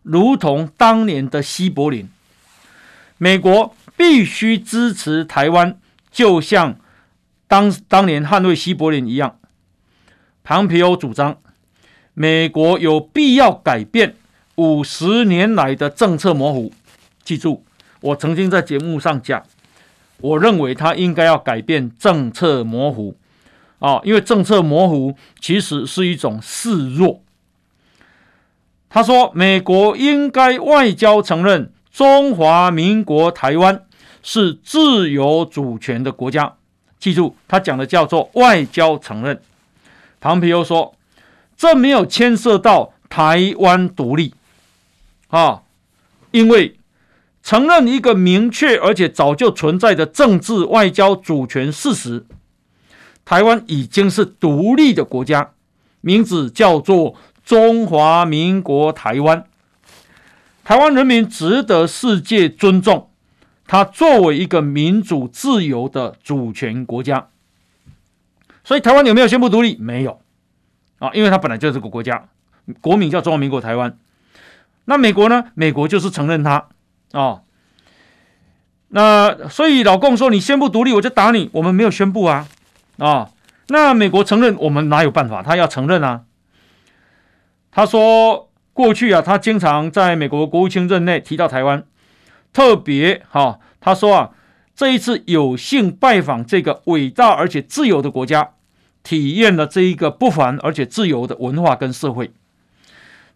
[0.03, 2.09] 如同当年的西柏林。
[3.19, 5.79] 美国必须支持台湾，
[6.11, 6.77] 就像
[7.47, 9.39] 当当年捍卫西柏林一样。
[10.49, 11.37] 唐皮欧主张，
[12.15, 14.15] 美国有必要改变
[14.55, 16.73] 五十年来的政策模糊。
[17.23, 17.63] 记住，
[18.01, 19.43] 我曾经在节目上讲。
[20.23, 23.15] 我认为他应该要改变政策模糊，
[23.79, 27.21] 啊，因为政策模糊其实是一种示弱。
[28.89, 33.85] 他说，美国应该外交承认中华民国台湾
[34.23, 36.55] 是自由主权的国家。
[36.99, 39.39] 记住，他讲的叫做外交承认。
[40.21, 40.95] 唐皮欧说，
[41.57, 44.35] 这没有牵涉到台湾独立，
[45.29, 45.63] 啊，
[46.31, 46.75] 因为。
[47.41, 52.27] 承认一个明确而且早就存在的政治外交主权事实，
[53.25, 55.53] 台湾已经是独立的国家，
[56.03, 57.15] 名字叫做
[57.47, 59.47] 中华民国台湾。
[60.63, 63.09] 台湾人民值得世界尊重，
[63.67, 67.29] 它作为一个民主自由的主权国家。
[68.69, 69.79] 所以台湾有没有宣布独立？
[69.81, 70.21] 没有
[70.99, 72.29] 啊，因为它本来就是个国家，
[72.83, 73.97] 国名叫中华民国台湾。
[74.85, 75.47] 那美国呢？
[75.55, 76.69] 美国就是承认它。
[77.13, 77.41] 啊、
[78.89, 81.49] 那所以老共说，你宣布独立，我就打你。
[81.55, 82.47] 我们没有宣布啊，
[82.99, 83.31] 啊、
[83.69, 85.43] 那美国承认，我们哪有办法？
[85.43, 86.25] 他要承认啊。
[87.71, 91.83] 他说过去啊，他经常在美国国务卿任内提到台湾，
[92.53, 94.31] 特别哈、他说啊，
[94.75, 98.51] 这一次有幸拜访这个伟大而且自由的国家，
[99.09, 102.31] 体验了这一个不凡而且自由的文化跟社会。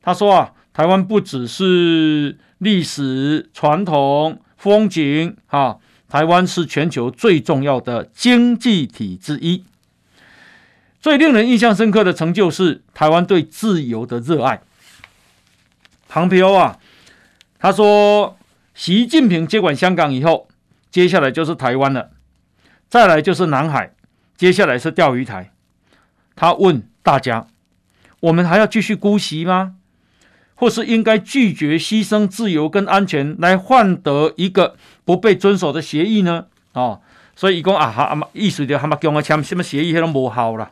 [0.02, 2.36] 他说啊，台湾不只是。
[2.62, 9.64] 历史传统风景，哈，台湾是全球最重要的经济体之一。
[11.00, 14.62] 最令人印象深刻的成就是台湾对自由的热爱。
[16.08, 16.78] 庞培欧啊，
[17.58, 18.38] 他说，
[18.74, 20.46] 习近平接管香港以后，
[20.88, 22.10] 接下来就是台湾了，
[22.88, 23.92] 再来就是南海，
[24.36, 25.51] 接下来是钓鱼台。
[26.34, 27.46] 他问大家：
[28.20, 29.76] 我们还要继续姑息吗？
[30.54, 36.46] 或是应该拒绝牺牲自由跟安全来换得一个不被遵守的协议呢？
[36.72, 37.00] 哦，
[37.34, 40.70] 所以伊讲啊哈啊嘛，意思就他妈，跟我签什么协议，迄种无效了。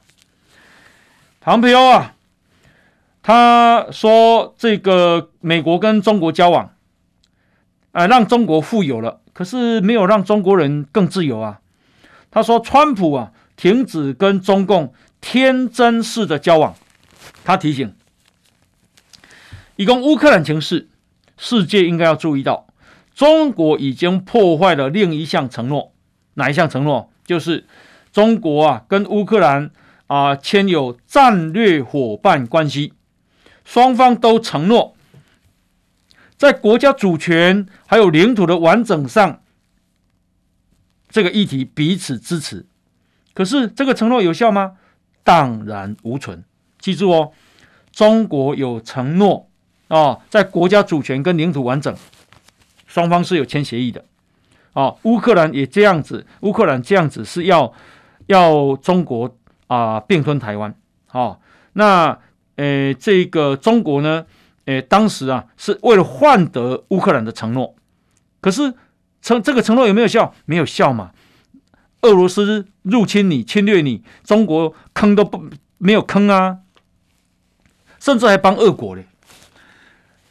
[1.41, 2.15] 庞培欧啊，
[3.23, 6.73] 他说这个美国跟中国交往，
[7.91, 11.59] 啊，让中国富有了，可是没有让中国人更自由啊。
[12.31, 16.75] 他说，川普啊，停止跟中共天真式的交往。
[17.45, 17.95] 他提醒。
[19.77, 20.89] 以供乌克兰情势，
[21.39, 22.67] 世界应该要注意到，
[23.15, 25.93] 中国已经破坏了另一项承诺。
[26.35, 27.11] 哪一项承诺？
[27.25, 27.67] 就是
[28.13, 29.71] 中国啊跟乌克兰
[30.07, 32.93] 啊签有战略伙伴关系，
[33.65, 34.97] 双方都承诺
[36.37, 39.43] 在国家主权还有领土的完整上，
[41.09, 42.67] 这个议题彼此支持。
[43.33, 44.77] 可是这个承诺有效吗？
[45.25, 46.43] 荡然无存。
[46.79, 47.33] 记住哦，
[47.93, 49.47] 中国有承诺。
[49.89, 51.93] 哦，在国家主权跟领土完整，
[52.87, 54.05] 双方是有签协议的。
[54.73, 57.73] 哦，乌克兰也这样子，乌克兰这样子是要
[58.27, 60.73] 要中国啊并吞台湾。
[61.11, 61.41] 哦，
[61.73, 62.17] 那
[62.55, 64.25] 呃这个中国呢，
[64.65, 67.75] 呃当时啊是为了换得乌克兰的承诺，
[68.41, 68.73] 可是
[69.21, 70.33] 承这个承诺有没有效？
[70.47, 71.11] 没有效嘛。
[72.03, 76.59] 俄罗斯入侵你、侵略你，中国坑都不没有坑啊，
[77.99, 79.07] 甚至还帮俄国嘞。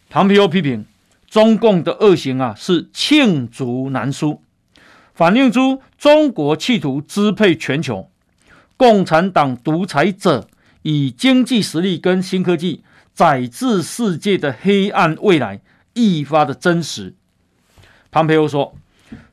[0.09, 0.85] 庞培欧批评
[1.29, 4.41] 中共的恶行啊，是罄竹难书，
[5.13, 8.09] 反映出中国企图支配全球，
[8.75, 10.47] 共产党独裁者
[10.81, 15.61] 以经济实力跟新科技宰制世界的黑暗未来
[15.93, 17.13] 愈发的真实。
[18.09, 18.75] 庞培欧说，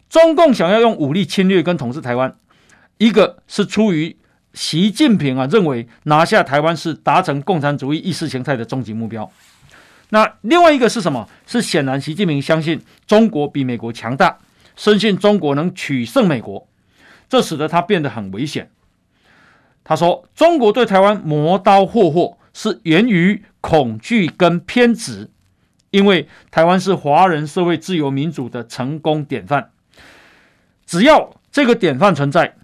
[0.08, 2.36] 中共想要用武力侵略跟统治台湾，
[2.98, 4.16] 一个是出于
[4.54, 9.30] 习近平啊认为拿下台湾是达成共产主义意识形态的终极目标。
[10.10, 11.28] 那另外一个是什么？
[11.46, 14.38] 是显然习近平相信中国比美国强大，
[14.76, 16.68] 深信中国能取胜美国，
[17.28, 18.70] 这使得他变得很危险。
[19.82, 25.30] 他说：“中国对台湾磨刀霍霍，是源于恐惧跟偏执，
[25.90, 29.70] 因为台湾是华人社会自由民主的成功典范。
[30.86, 32.54] 只要这个典范存在，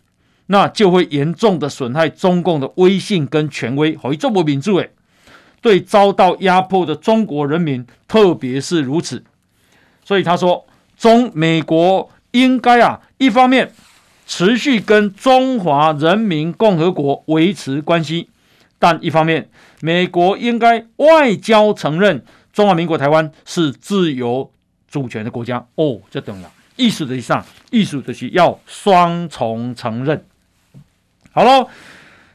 [0.46, 3.96] 那就会严重的损害中共的威信跟权威。
[3.96, 4.90] 好，这么民主诶，
[5.60, 9.22] 对遭到压迫的中国人民，特别是如此。
[10.04, 10.64] 所以他说，
[10.96, 13.72] 中美国应该啊，一方面。”
[14.24, 18.30] 持续跟中华人民共和国维持关系，
[18.78, 24.50] 但一方面，美国应该外交承认中华民国台湾是自由
[24.88, 25.66] 主权的国家。
[25.74, 26.50] 哦，这重要，
[26.82, 30.24] 意思的上，意思的是要双重承认。
[31.30, 31.68] 好了，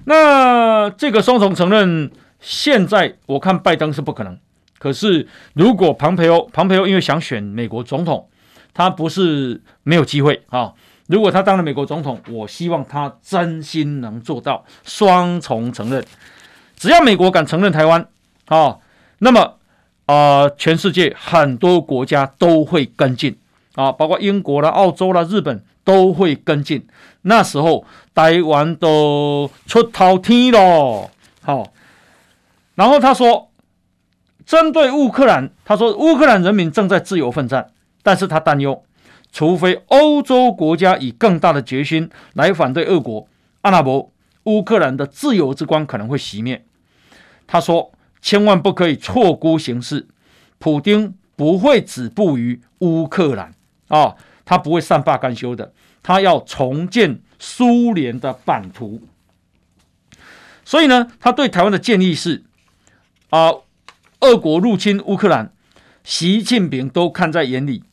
[0.05, 4.39] 那这个双重承认，现在我看拜登是不可能。
[4.79, 8.29] 可是，如果庞培欧，庞培欧因为想选美国总统，
[8.73, 10.71] 他不是没有机会啊。
[11.07, 16.01] 如果他当了美国总统，我希望他真心能做到双重承认。
[16.77, 18.07] 只要美国敢承认台湾，
[18.45, 18.77] 啊，
[19.19, 19.57] 那么
[20.05, 23.37] 啊、全世界很多国家都会跟进
[23.77, 26.87] 啊，包括英国啦、澳洲啦、日本都会跟进。
[27.21, 27.85] 那时候
[28.15, 31.11] 台湾都出头天了。
[31.41, 31.71] 好，
[32.73, 33.51] 然后他说，
[34.47, 38.83] 针对乌克兰，他说乌克兰人民正在自由奋战，但是他担忧。
[39.31, 43.27] 除非欧洲国家以更大的决心来反对俄国，
[43.61, 44.11] 阿拉伯
[44.45, 46.65] 乌克兰的自由之光可能会熄灭。
[47.45, 50.07] 他说：“千万不可以错估形势，
[50.57, 53.53] 普丁不会止步于乌克兰
[53.87, 59.01] 啊，他不会善罢甘休的，他要重建苏联的版图。
[60.63, 62.43] 所以呢，他对台湾的建议是：
[63.29, 63.51] 啊，
[64.21, 65.53] 俄国入侵乌克兰，
[66.03, 67.83] 习近平都看在眼里，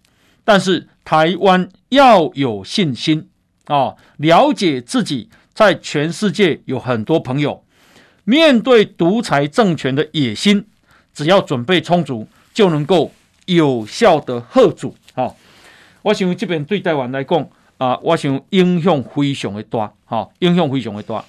[0.45, 3.29] 但是。”台湾要有信心
[3.67, 7.63] 啊，了解自己在全世界有很多朋友。
[8.25, 10.67] 面对独裁政权的野心，
[11.13, 13.13] 只要准备充足，就能够
[13.45, 14.97] 有效的吓阻。
[15.13, 15.31] 啊，
[16.05, 21.25] 我想这边对台湾来讲啊，我想影响非常的大，哈，影响非常的大。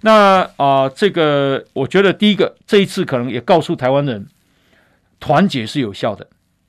[0.00, 4.26] 那啊，这个我觉得第一个，这一次可能也告诉台湾人，
[5.20, 6.26] 团结是有效的，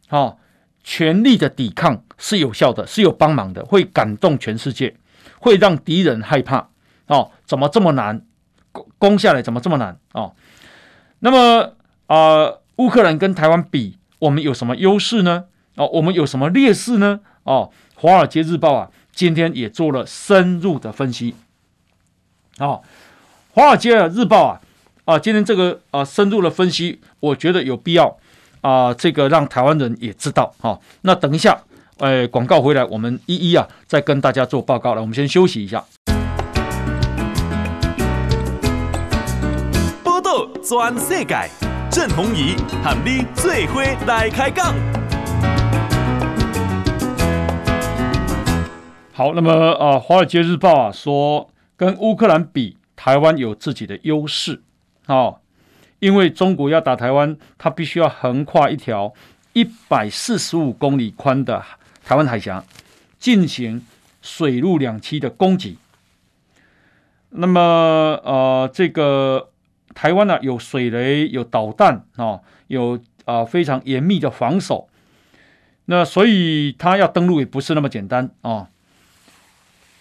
[0.10, 0.36] 哈。
[0.90, 4.96] 全力的抵抗是有效的，是有帮忙的，会感动全世界，
[5.38, 6.70] 会让敌人害怕。
[7.08, 8.22] 哦，怎么这么难
[8.72, 9.42] 攻攻下来？
[9.42, 10.00] 怎么这么难？
[10.14, 10.34] 哦，
[11.20, 11.74] 那么
[12.06, 15.48] 啊、乌克兰跟台湾比，我们有什么优势呢？
[15.78, 17.20] 哦，我们有什么劣势呢？
[17.44, 17.70] 哦，
[18.02, 21.36] 《华尔街日报》啊，今天也做了深入的分析。
[22.58, 22.82] 哦，
[23.54, 24.62] 《华尔街日报》啊，
[25.06, 28.18] 啊，今天这个啊深入的分析，我觉得有必要。
[28.62, 30.82] 啊，这个让台湾人也知道哈、哦。
[31.02, 31.58] 那等一下，
[32.00, 35.00] 呃，广告回来，我们一一啊再跟大家做报告了。
[35.00, 35.86] 我们先休息一下。
[40.04, 41.50] 报道全世界，
[41.92, 44.74] 郑弘仪喊你最伙来开讲。
[49.18, 54.62] 好，那么啊，《华尔街日报》啊说，跟乌克兰比，台湾有自己的优势，
[55.08, 55.40] 哦
[55.98, 59.12] 因为中国要打台湾，它必须要横跨一条
[59.54, 61.64] 一百四十五公里宽的
[62.06, 62.64] 台湾海峡，
[63.18, 63.84] 进行
[64.22, 65.80] 水陆两栖的攻击。
[67.30, 67.60] 那么，
[68.24, 69.50] 呃，这个
[69.96, 72.94] 台湾呢、有水雷，有导弹啊、有
[73.26, 74.88] 啊、呃、非常严密的防守。
[75.86, 78.68] 那所以，它要登陆也不是那么简单啊、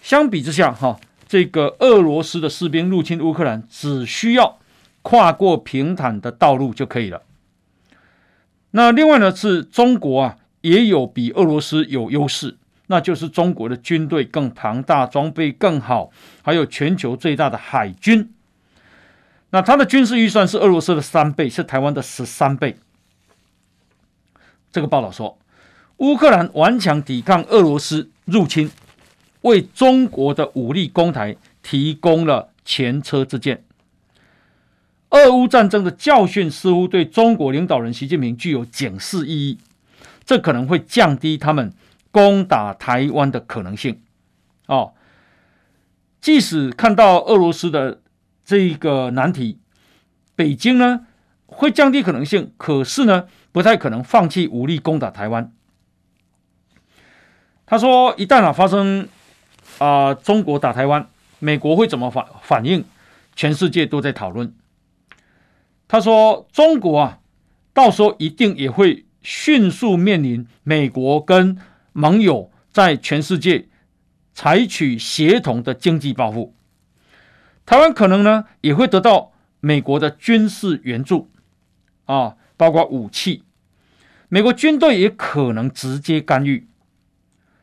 [0.07, 4.57] 相比之下，哈、这个俄罗斯的士兵入侵乌克兰，只需要。
[5.01, 7.23] 跨过平坦的道路就可以了。
[8.71, 18.33] 那另外呢，是中国啊，也有比俄罗斯有优势，那就是中国的军队更庞大，装备更好，还有全球最大的海军。
[19.49, 22.77] 那它的军事预算是俄罗斯的三倍，是台湾的十三倍。
[24.71, 25.37] 这个报道说，
[25.97, 28.69] 乌克兰顽强抵抗俄罗斯入侵，
[29.41, 33.63] 为中国的武力攻台提供了前车之鉴。
[35.09, 39.57] 俄乌战争的教训似乎对中国领导人习近平具有警示意义，
[40.25, 41.71] 这可能会降低他们
[42.11, 44.01] 攻打台湾的可能性。
[44.65, 44.93] 哦，
[46.19, 48.01] 即使看到俄罗斯的
[48.43, 49.59] 这个难题，
[50.35, 51.07] 北京呢
[51.45, 55.53] 会降低可能性，可是呢不太可能放弃武力攻打台湾。
[57.65, 59.07] 他说，一旦啊发生
[59.79, 61.09] 啊、中国打台湾，
[61.39, 62.83] 美国会怎么反反应？
[63.35, 64.53] 全世界都在讨论。
[65.87, 67.19] 他说：“中国啊，
[67.73, 71.57] 到时候一定也会迅速面临美国跟
[71.93, 73.67] 盟友在全世界
[74.33, 76.55] 采取协同的经济报复。
[77.65, 81.29] 台湾可能呢也会得到美国的军事援助
[82.05, 83.43] 啊，包括武器。
[84.29, 86.67] 美国军队也可能直接干预。”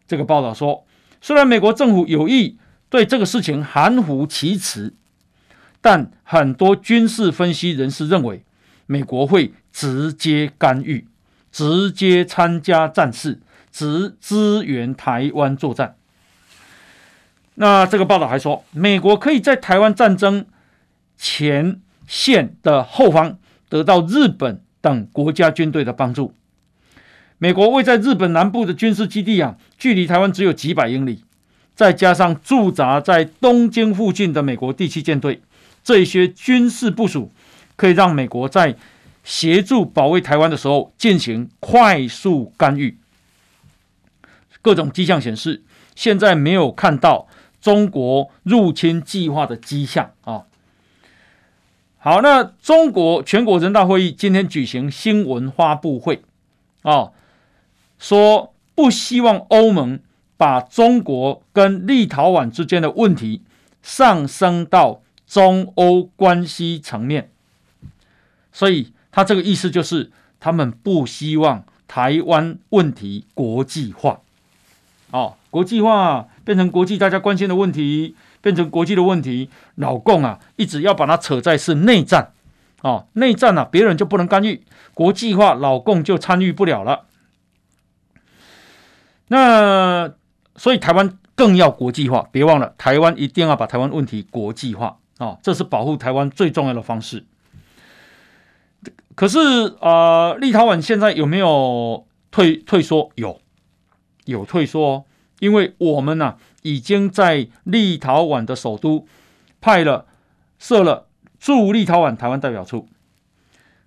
[0.07, 0.84] 这个报道说，
[1.25, 2.59] 虽然美国政府有意
[2.91, 4.93] 对这个事情含糊其辞。
[5.81, 8.45] 但很多军事分析人士认为，
[8.85, 11.07] 美国会直接干预，
[11.51, 13.41] 直接参加战事，
[13.73, 15.97] 直支援台湾作战。
[17.55, 20.45] 那这个报道还说，美国可以在台湾战争
[21.17, 23.39] 前线的后方
[23.71, 26.35] 得到日本等国家军队的帮助。
[27.39, 31.25] 美国位在日本南部的军事基地啊，距离台湾只有几百英里，
[31.75, 35.43] 再加上驻扎在东京附近的美国第七舰队。
[35.83, 37.31] 这些军事部署
[37.77, 38.77] 可以让美国在
[39.23, 42.97] 协助保卫台湾的时候进行快速干预。
[44.63, 45.63] 各种迹象显示，
[45.95, 47.27] 现在没有看到
[47.61, 50.45] 中国入侵计划的迹象啊。
[51.99, 56.23] 好，那中国全国人大会议今天举行新闻发布会
[56.83, 57.11] 啊，
[58.05, 59.99] 说不希望欧盟
[60.37, 63.41] 把中国跟立陶宛之间的问题
[63.83, 65.01] 上升到。
[65.27, 67.31] 中欧关系层面，
[68.53, 74.21] 所以他这个意思就是，他们不希望台湾问题国际化，
[75.11, 79.49] 哦，国际化变成国际大家关心的问题，变成国际的问题。
[79.77, 82.31] 老共啊，一直要把它扯在是内战，
[82.83, 87.07] 哦，内战啊，别人就不能干预，国际化老共就参与不了了。
[89.29, 90.13] 那
[90.57, 94.99] 所以台湾更要国际化，别忘了，台湾一定要把台湾问题国际化。
[95.19, 97.25] 啊、哦，这是保护台湾最重要的方式。
[99.15, 99.39] 可是
[99.81, 103.11] 啊、立陶宛现在有没有退退缩？
[103.15, 103.41] 有，
[104.25, 105.05] 有退缩哦。
[105.39, 109.07] 因为我们呢、已经在立陶宛的首都
[109.61, 110.07] 派了
[110.59, 111.07] 设了
[111.39, 112.89] 驻立陶宛台湾代表处。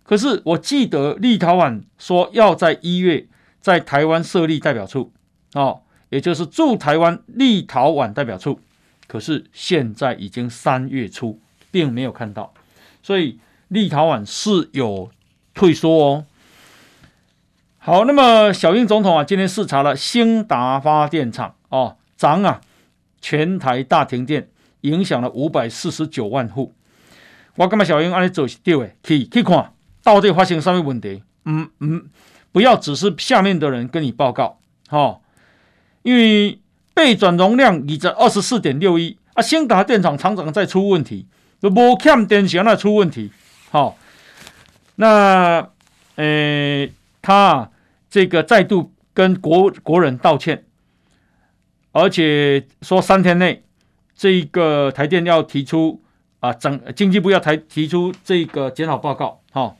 [0.03, 3.27] 可是我记得立陶宛说要在一月
[3.59, 5.11] 在台湾设立代表处，
[5.53, 8.59] 哦，也就是驻台湾立陶宛代表处。
[9.07, 11.39] 可是现在已经三月初，
[11.71, 12.53] 并没有看到，
[13.01, 13.39] 所以
[13.69, 15.09] 立陶宛是有
[15.53, 16.25] 退缩哦。
[17.77, 22.59] 好，那么小英总统啊，今天视察了兴达发电厂哦，涨啊，
[23.21, 24.49] 全台大停电，
[24.81, 26.73] 影响了五百四十九万户。
[27.55, 29.73] 我干嘛小英按你做是对的，去去看
[30.03, 31.23] 到底发生什么问题？
[31.45, 32.09] 嗯嗯，
[32.51, 35.21] 不要只是下面的人跟你报告，哦，
[36.07, 36.59] 因为。
[36.97, 41.27] 备转容量已在二十四点六一啊，兴达电厂厂长在出问题，
[41.59, 43.31] 都无欠电线那出问题。
[43.69, 43.95] 好，
[44.95, 45.69] 那
[46.15, 46.89] 呃，
[47.21, 47.69] 他
[48.09, 50.63] 这个再度跟国国人道歉，
[51.91, 53.63] 而且说三天内
[54.15, 56.01] 这个台电要提出
[56.39, 59.39] 啊，整经济部要台提出这个检讨报告。
[59.51, 59.77] 好，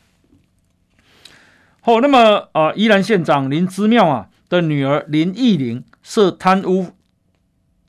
[1.81, 6.87] 好，那么啊，宜兰县长林之妙啊的女儿林义玲涉贪污。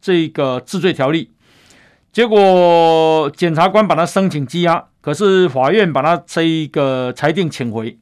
[0.01, 1.31] 这个治罪条例，
[2.13, 7.99] 结果检察官把他申请羁押，可是法院把他这一个裁定请回，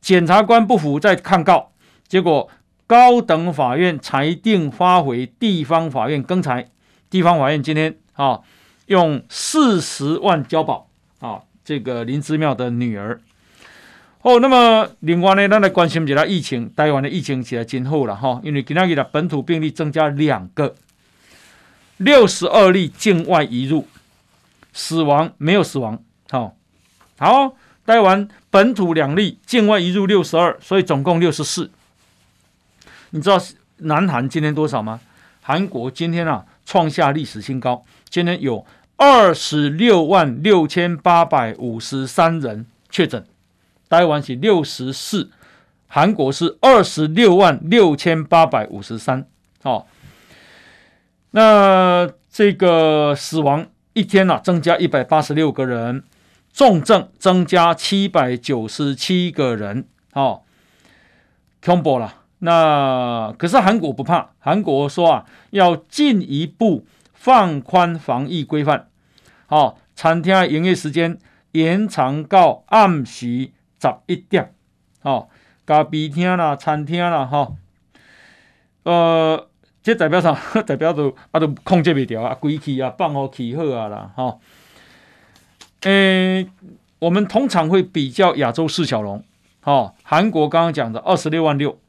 [0.00, 1.72] 检察官不服再抗告，
[2.06, 2.48] 结果
[2.86, 6.68] 高等法院裁定发回地方法院更裁，
[7.10, 8.40] 地方法院今天啊
[8.86, 13.20] 用四十万交保啊这个林之妙的女儿。
[14.22, 20.74] 哦，那么另外呢，咱来关心一下疫情，台湾的疫情起来今后了哈，因为今天的本土病例增加两个。
[21.96, 23.86] 六十二例境外移入，
[24.72, 26.00] 死亡没有死亡。
[26.30, 26.56] 好，
[27.18, 27.54] 好，
[27.84, 31.70] 台湾本土两例，境外移入六十二，所以总共六十四。
[33.10, 33.40] 你知道
[33.78, 35.00] 南韩今天多少吗？
[35.42, 38.64] 韩国今天啊创下历史新高，今天有
[38.96, 43.24] 二十六万六千八百五十三人确诊，
[43.92, 45.30] 台湾是六十四，
[45.86, 49.26] 韩国是二十六万六千八百五十三。
[49.62, 49.86] 好。
[51.32, 56.04] 那这个死亡一天呢、啊，增加一百八十六个人，
[56.54, 60.46] 重症增加七百九十七个人，好，
[61.62, 62.14] 恐怖了。
[62.38, 68.88] 那可是韩国不怕，韩国说啊，要进一步放宽防疫规范，
[69.44, 71.18] 好，餐厅营业时间
[71.50, 73.50] 延长到暗时
[73.82, 74.54] 十一点，
[75.00, 75.28] 好，
[75.66, 77.56] 咖啡厅啦、餐厅啦，吼，
[78.84, 79.48] 呃。
[79.84, 80.38] 这代表啥？
[80.62, 84.38] 代表都啊都控制不掉啊，归去啊，放好气好啊啦，哈、哦。
[85.80, 86.48] 诶、
[87.00, 89.24] 我们通常会比较亚洲四小龙，
[89.64, 91.80] 哦，韩国刚刚讲的二十六万六，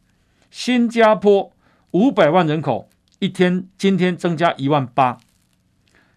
[0.49, 1.51] 新加坡
[1.91, 2.89] 五百万人口，
[3.19, 5.19] 一天今天增加一万八，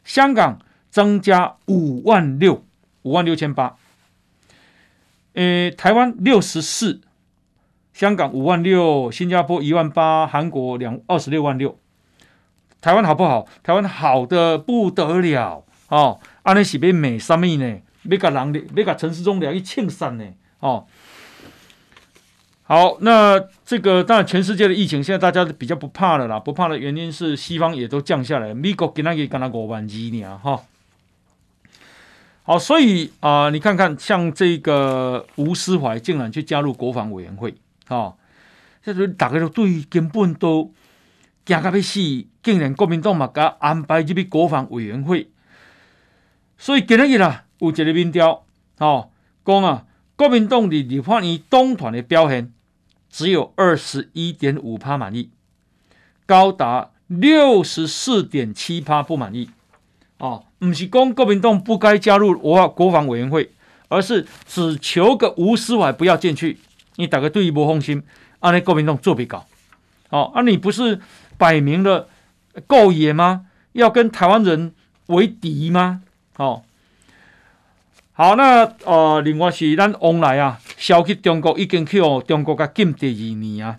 [0.03, 0.59] 香港
[0.89, 2.64] 增加五万六，
[3.03, 3.77] 五万六千八，
[5.37, 7.01] 诶，台湾六十四。
[7.95, 11.78] 香港五万六，新加坡一万八，韩国两二十六万六。
[12.78, 13.47] 台湾好不好？
[13.62, 16.20] 台湾好的不得了哦！
[16.43, 17.80] 安尼是要美什么呢？
[18.03, 20.24] 要甲人，要甲陈时中俩一庆生呢？
[20.61, 20.87] 哦，
[22.64, 26.39] 好，那这个当然，全世界的疫情现在大家都比较不怕了啦。
[26.39, 30.39] 不怕的原因是西方也都降下来，美国给那个干了五万二呢？
[30.43, 30.62] 哈，
[32.49, 37.53] 好，所以啊、呃，你看看，像这个吴思怀竟然去加入国防委员会。
[37.88, 38.16] 哦，
[38.84, 40.72] 即系大家都对根本都
[41.44, 41.99] 惊到要死，
[42.44, 45.28] 竟然国民党嘛甲安排入去国防委员会，
[46.57, 48.44] 所以今日啦有一个民调，
[48.78, 49.11] 哦，
[49.44, 49.84] 讲啊，
[50.14, 52.53] 国民党的立法院党团的表现
[53.11, 55.30] 只有二十一点五趴满意，
[56.26, 59.51] 高达六十四点七趴不满意，
[60.19, 63.51] 哦，唔是讲国民党不该加入我国防委员会，
[63.89, 66.59] 而是只求个吴斯怀不要进去。
[66.97, 68.03] 你大概对于不放心，
[68.41, 69.45] 安尼国民党做不搞，
[70.09, 70.99] 哦，啊，你不是
[71.37, 72.09] 摆明了
[72.67, 73.47] 够野吗？
[73.73, 74.73] 要跟台湾人
[75.09, 76.01] 为敌吗？
[76.39, 76.62] 哦，
[78.14, 83.77] 好，那呃，另外是咱往来啊，消去中国已经去哦，中国甲禁第二年啊，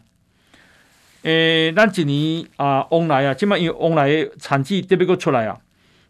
[1.23, 5.57] 诶、咱一年啊，往来啊，即摆因为往来的产值特别个出来啊，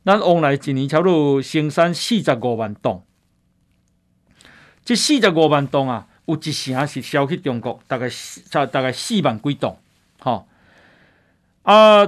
[0.08, 3.02] 咱往来一年差不多生产四十五万吨，
[4.86, 6.08] 这四十五万吨啊。
[6.28, 8.10] 有一成是销去中国，大概
[8.50, 9.74] 差大概四万几吨，
[10.20, 10.46] 哈
[11.64, 12.06] 啊！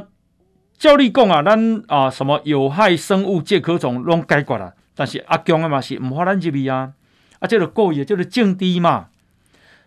[0.77, 6.91] 照你讲啊，咱啊什么有害生物、介壳虫拢解决了，但是阿强啊嘛是唔发咱入去啊，
[7.39, 9.07] 啊这个故意即个政治嘛，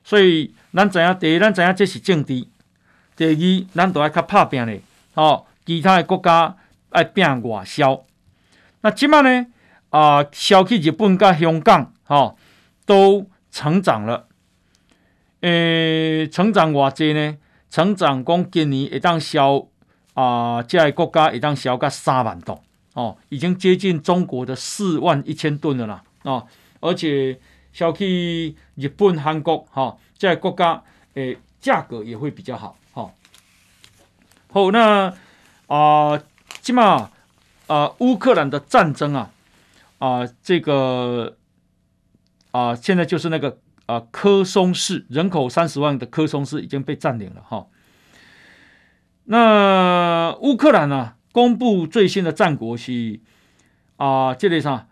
[0.02, 2.46] 所以咱知影第一，咱知影这是政治；
[3.14, 4.82] 第二，咱都爱较拍拼嘞，
[5.12, 6.56] 哦，其他的国家
[6.92, 8.04] 爱拼外销。
[8.82, 9.46] 那即卖呢
[9.90, 12.36] 啊，销去日本甲香港，哈、哦、
[12.86, 13.26] 都。
[13.54, 14.28] 成长了，
[15.42, 17.36] 诶、成长偌济呢？
[17.68, 19.66] 成长讲今年会当销
[20.14, 22.58] 啊，这个国家会当销个三万吨
[22.94, 26.46] 哦，已经接近中国的四万一千吨了啦哦，
[26.80, 27.38] 而且
[27.74, 30.82] 销去日本、韩国哈、哦，这个国家
[31.12, 33.10] 诶价格也会比较好哈、哦。
[34.50, 35.12] 好，那
[35.66, 36.18] 啊，
[36.62, 37.10] 起码
[37.66, 39.30] 啊，乌克兰的战争啊
[39.98, 41.36] 啊，这个。
[42.52, 47.66] 啊，现在就是那个啊，科松市人口三十万的科松市已经被占领了哈。
[49.24, 53.20] 那乌克兰呢、公布最新的战果是
[53.96, 54.86] 啊，这里上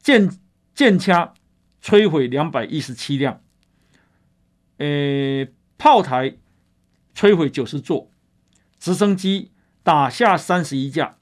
[0.00, 0.30] 舰
[0.74, 1.34] 舰枪
[1.82, 3.42] 摧毁两百一十七辆，
[4.78, 6.38] 诶，炮台
[7.14, 8.08] 摧毁九十座，
[8.78, 9.51] 直升机
[9.82, 11.16] 打下三十一架，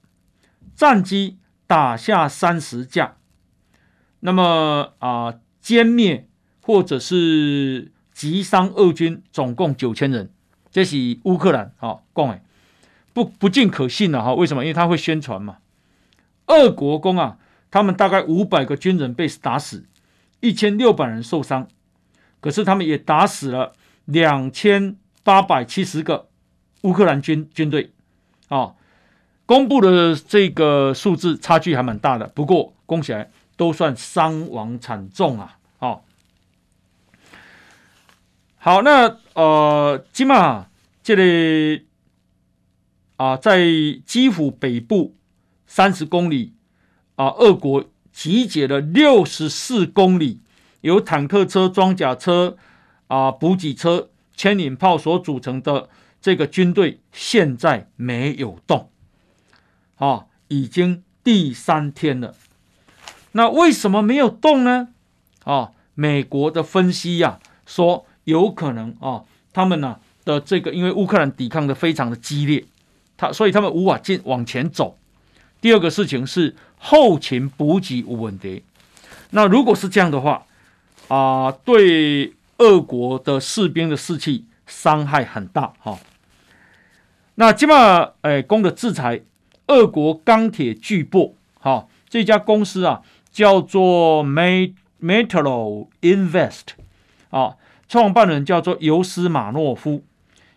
[0.75, 3.17] 战机打下三十架。
[4.21, 6.29] 那么啊，歼灭
[6.63, 10.31] 或者是击伤俄军总共九千人，
[10.71, 12.43] 这是乌克兰啊讲的，
[13.15, 14.35] 不不尽可信了哈。
[14.35, 14.63] 为什么？
[14.63, 15.59] 因为他会宣传嘛。
[16.47, 17.39] 俄国公啊，
[17.71, 19.87] 他们大概五百个军人被打死，
[20.41, 21.67] 一千六百人受伤，
[22.41, 23.73] 可是他们也打死了
[24.05, 26.29] 两千八百七十个
[26.83, 27.93] 乌克兰军军队
[28.51, 28.75] 啊。
[29.47, 33.31] 公布的这个数字差距还蛮大的，不过恭喜来。
[33.57, 35.59] 都算伤亡惨重啊！
[35.81, 36.01] 哦，
[38.57, 40.69] 好，那呃，起码
[41.03, 41.87] 这里
[43.17, 43.61] 啊，在
[44.07, 45.15] 基辅北部
[45.67, 46.55] 三十公里
[47.17, 50.41] 啊，俄国集结了六十四公里，
[50.81, 52.57] 由坦克车、装甲车
[53.09, 55.91] 啊、补给车、牵引炮所组成的
[56.21, 58.91] 这个军队，现在没有动，
[59.97, 62.35] 啊，已经第三天了。
[63.33, 64.89] 那为什么没有动呢？
[65.45, 72.67] 啊，美国的分析呀、啊，说有可能啊，他们呢、的这个，因为乌克兰抵抗的非常的激烈，
[73.17, 74.99] 他所以他们无法进往前走。
[75.61, 78.65] 第二个事情是后勤补给无问题。
[79.31, 80.47] 那如果是这样的话，
[81.09, 85.99] 啊，对俄国的士兵的士气伤害很大哈。
[87.41, 89.23] 那起码诶，公的制裁，
[89.69, 93.03] 俄国钢铁巨擘，哈，这家公司啊。
[93.33, 96.63] 叫做 Metal Invest
[97.31, 97.57] 啊，
[97.89, 100.03] 创办人叫做尤斯马诺夫，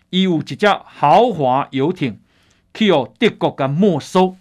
[0.09, 2.19] 有一架豪华游艇
[2.73, 4.35] 去哦德国给没收。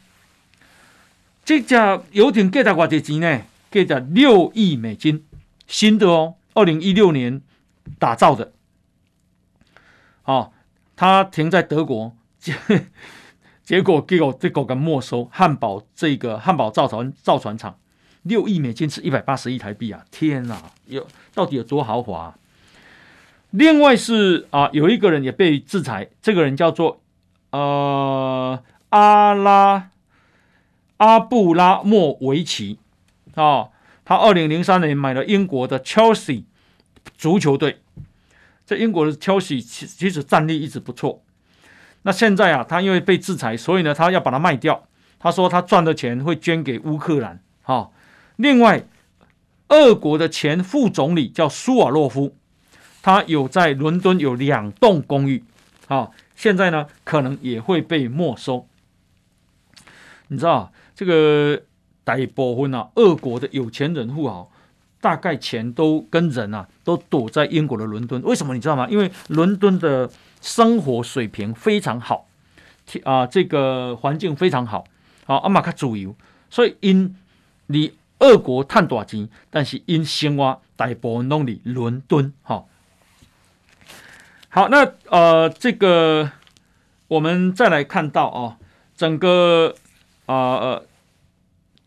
[1.45, 3.43] 这架游艇价值多少钱呢？
[3.71, 5.27] 价值六亿美金，
[5.67, 7.43] 新的哦，二零一六年
[7.99, 8.53] 打造的。
[10.25, 10.53] 哦，
[10.97, 12.55] 它停在德国，结
[13.63, 15.25] 结果给我德国给没收。
[15.31, 17.79] 汉堡这个汉堡造船造船厂，
[18.23, 20.05] 六亿美金是一百八十亿台币啊！
[20.11, 22.39] 天哪，有到底有多豪华啊？
[23.51, 27.01] 另外是啊，有一个人也被制裁，这个人叫做
[27.51, 29.89] 呃阿拉。
[30.99, 32.79] 阿布拉莫维奇
[33.35, 33.71] 啊、
[34.05, 36.45] 他二零零三年买了英国的 Chelsea
[37.17, 37.79] 足球队。
[38.65, 41.22] 这英国的 Chelsea 其其实战力一直不错。
[42.03, 44.87] 那现在啊，他因为被制裁，所以呢，他要把它卖掉。
[45.19, 47.41] 他说他赚的钱会捐给乌克兰。
[47.63, 47.91] 哈、
[48.37, 48.85] 另外，
[49.69, 52.35] 俄国的前副总理叫苏瓦洛夫，
[53.03, 55.45] 他有在伦敦有两栋公寓。
[55.89, 58.67] 啊、现在呢，可能也会被没收。
[60.29, 60.73] 你知道？
[60.95, 61.63] 这个
[62.05, 64.51] 大部分啊，俄国的有钱人富豪，
[65.01, 68.23] 大概钱都跟人啊，都躲在英国的伦敦。
[68.23, 68.89] 为什么你知道吗？
[68.89, 70.11] 因为伦敦的
[70.43, 72.27] 生活水平非常好，
[73.05, 74.85] 啊，这个环境非常好，
[75.25, 76.15] 啊，阿玛卡自由，
[76.51, 77.17] 所以因
[77.69, 82.31] 你俄国赚大钱，但是因生活大部分都在伦敦。
[82.43, 82.67] 哈，
[84.51, 86.31] 好，那呃，这个
[87.09, 88.59] 我们再来看到啊，
[88.95, 89.75] 整个。
[90.27, 90.87] 啊呃，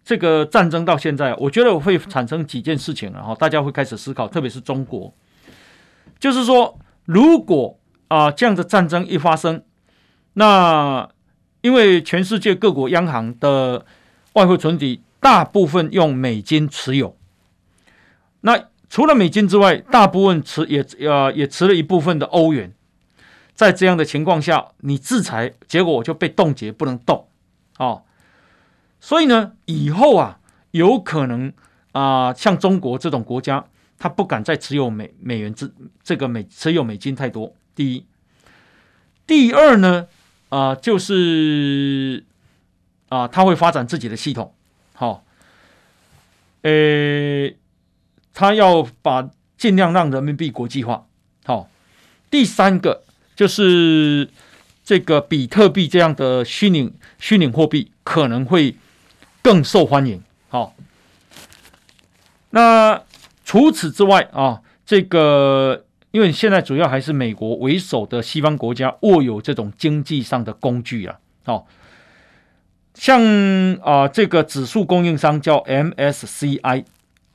[0.04, 5.12] 这个战争到现在，我觉得会产生几件事情，然后大家会开始思考，特别是中国，
[6.20, 9.64] 就是说，如果啊这样的战争一发生，
[10.34, 11.10] 那
[11.62, 13.86] 因为全世界各国央行的
[14.34, 17.18] 外汇存底大部分用美金持有，
[18.42, 22.74] 那除了美金之外，大部分持也呃也持了一部分的欧元，
[23.54, 27.28] 在这样的情况下，你制裁，结果我就被冻结，不能动，
[27.80, 28.04] 哦。
[29.00, 30.40] 所以呢，以后啊，
[30.72, 31.52] 有可能
[31.92, 33.66] 啊、像中国这种国家，
[33.98, 35.70] 他不敢再持有美美元这
[36.04, 37.54] 这个美持有美金太多。
[37.76, 38.06] 第一，
[39.28, 40.08] 第二呢，
[40.50, 42.24] 啊、就是
[43.10, 44.54] 啊、呃，他会发展自己的系统，
[44.94, 45.22] 好、哦，
[46.62, 47.52] 呃，
[48.34, 51.06] 他要把尽量让人民币国际化，
[51.44, 51.70] 好、
[52.32, 53.04] 第三个
[53.36, 54.30] 就是
[54.84, 58.78] 这个比特币这样的虚拟虚拟货币可能会。
[59.46, 60.24] 更受欢迎。
[60.50, 60.74] 好，
[62.50, 63.04] 那
[63.44, 65.86] 除此之外啊，这个
[66.16, 71.20] 因为现在主要还是美国为首的西方国家握有这种经济上的工具啊。
[71.44, 71.68] 好，
[72.94, 73.22] 像
[73.84, 76.86] 啊这个指数供应商叫 MSCI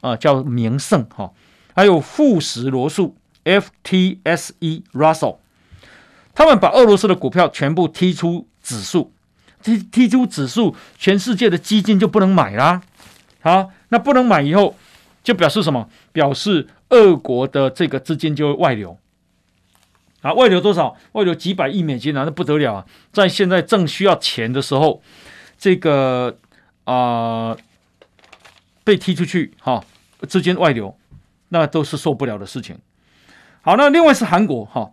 [0.01, 1.31] 啊，叫名胜哈，
[1.75, 3.15] 还有富时罗素
[3.45, 5.37] FTSE Russell，
[6.35, 9.13] 他们把俄罗斯的股票全部踢出指数。
[9.63, 12.81] 踢踢出指数，全世界的基金就不能买啦。
[13.43, 14.75] 好，那不能买以后，
[15.23, 15.89] 就表示什么？
[16.13, 18.99] 表示俄国的这个资金就会外流。
[20.23, 20.97] 啊，外流多少？
[21.13, 22.87] 外流几百亿美金啊，那不得了啊！
[23.13, 25.03] 在现在正需要钱的时候，
[25.59, 26.37] 这个
[26.85, 27.57] 啊、
[28.85, 29.83] 被踢出去，哈、
[30.29, 30.97] 资金外流，
[31.49, 32.79] 那都是受不了的事情。
[33.63, 34.93] 好，那另外是韩国，哈、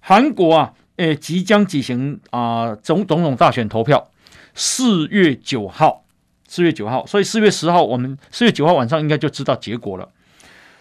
[0.00, 0.74] 韩国啊。
[0.96, 4.08] 诶，即将举行啊总总统大选投票，
[4.54, 6.05] 四月九号，
[6.48, 10.08] 四月九号，所以四月十号，我们四月九号晚上应该就知道结果了。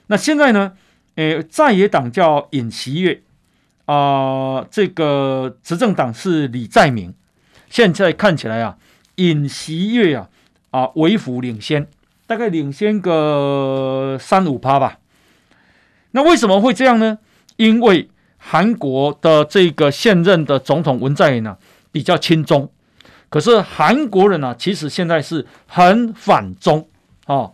[0.07, 0.73] 那现在呢？
[1.15, 3.21] 诶，在野党叫尹锡悦
[3.85, 7.13] 啊，这个执政党是李在明。
[7.69, 8.77] 现在看起来啊，
[9.15, 10.29] 尹锡悦啊
[10.71, 11.87] 啊微幅领先，
[12.27, 14.99] 大概领先个三五趴吧。
[16.11, 17.19] 那为什么会这样呢？
[17.55, 21.57] 因为韩国的这个现任的总统文在寅呢，
[21.93, 22.69] 比较亲中，
[23.29, 26.87] 可是韩国人呢，其实现在是很反中
[27.25, 27.53] 哦。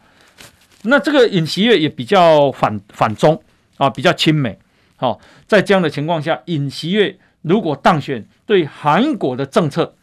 [0.83, 3.41] 那这个尹锡悦也比较反反中
[3.77, 4.57] 啊，比较亲美。
[4.95, 9.95] 好，在这样的情况下，尹锡悦如果当选，对韩国的政策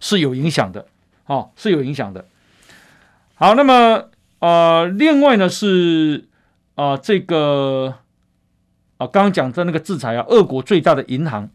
[0.00, 0.86] 是有影响的，
[1.26, 2.24] 哦，是有影响的。
[3.34, 4.08] 好，那么
[4.38, 6.28] 呃，另外呢是
[6.74, 7.94] 啊、呃，这个。
[8.98, 11.50] 啊，刚刚讲的那个制裁啊，俄国最大的银行，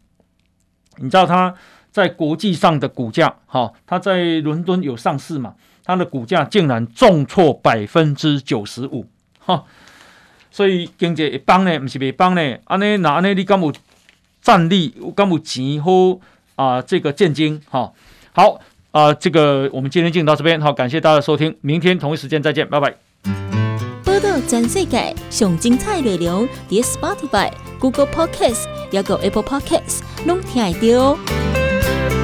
[0.98, 1.52] 你知道它
[1.92, 9.06] 在国际上的股价，哈，它在伦敦有上市嘛，它的股价竟然重挫百分之九十五，
[9.38, 9.62] 哈，
[10.50, 13.72] 所以经济一帮呢，不是别帮呢，安尼那安尼你敢有
[14.40, 16.18] 战力，敢有钱好
[16.56, 16.80] 啊？
[16.80, 17.92] 这个建金，哈，
[18.32, 18.58] 好
[18.90, 22.96] 啊，这个我们今天进到这边，好，感谢大家的收听，明天同一时间再见，拜拜。
[24.48, 31.51] 全世界上精彩内容，伫 Spotify、Google Podcasts，还有 Apple Podcasts，拢听得到。
[31.92, 32.21] Thank you.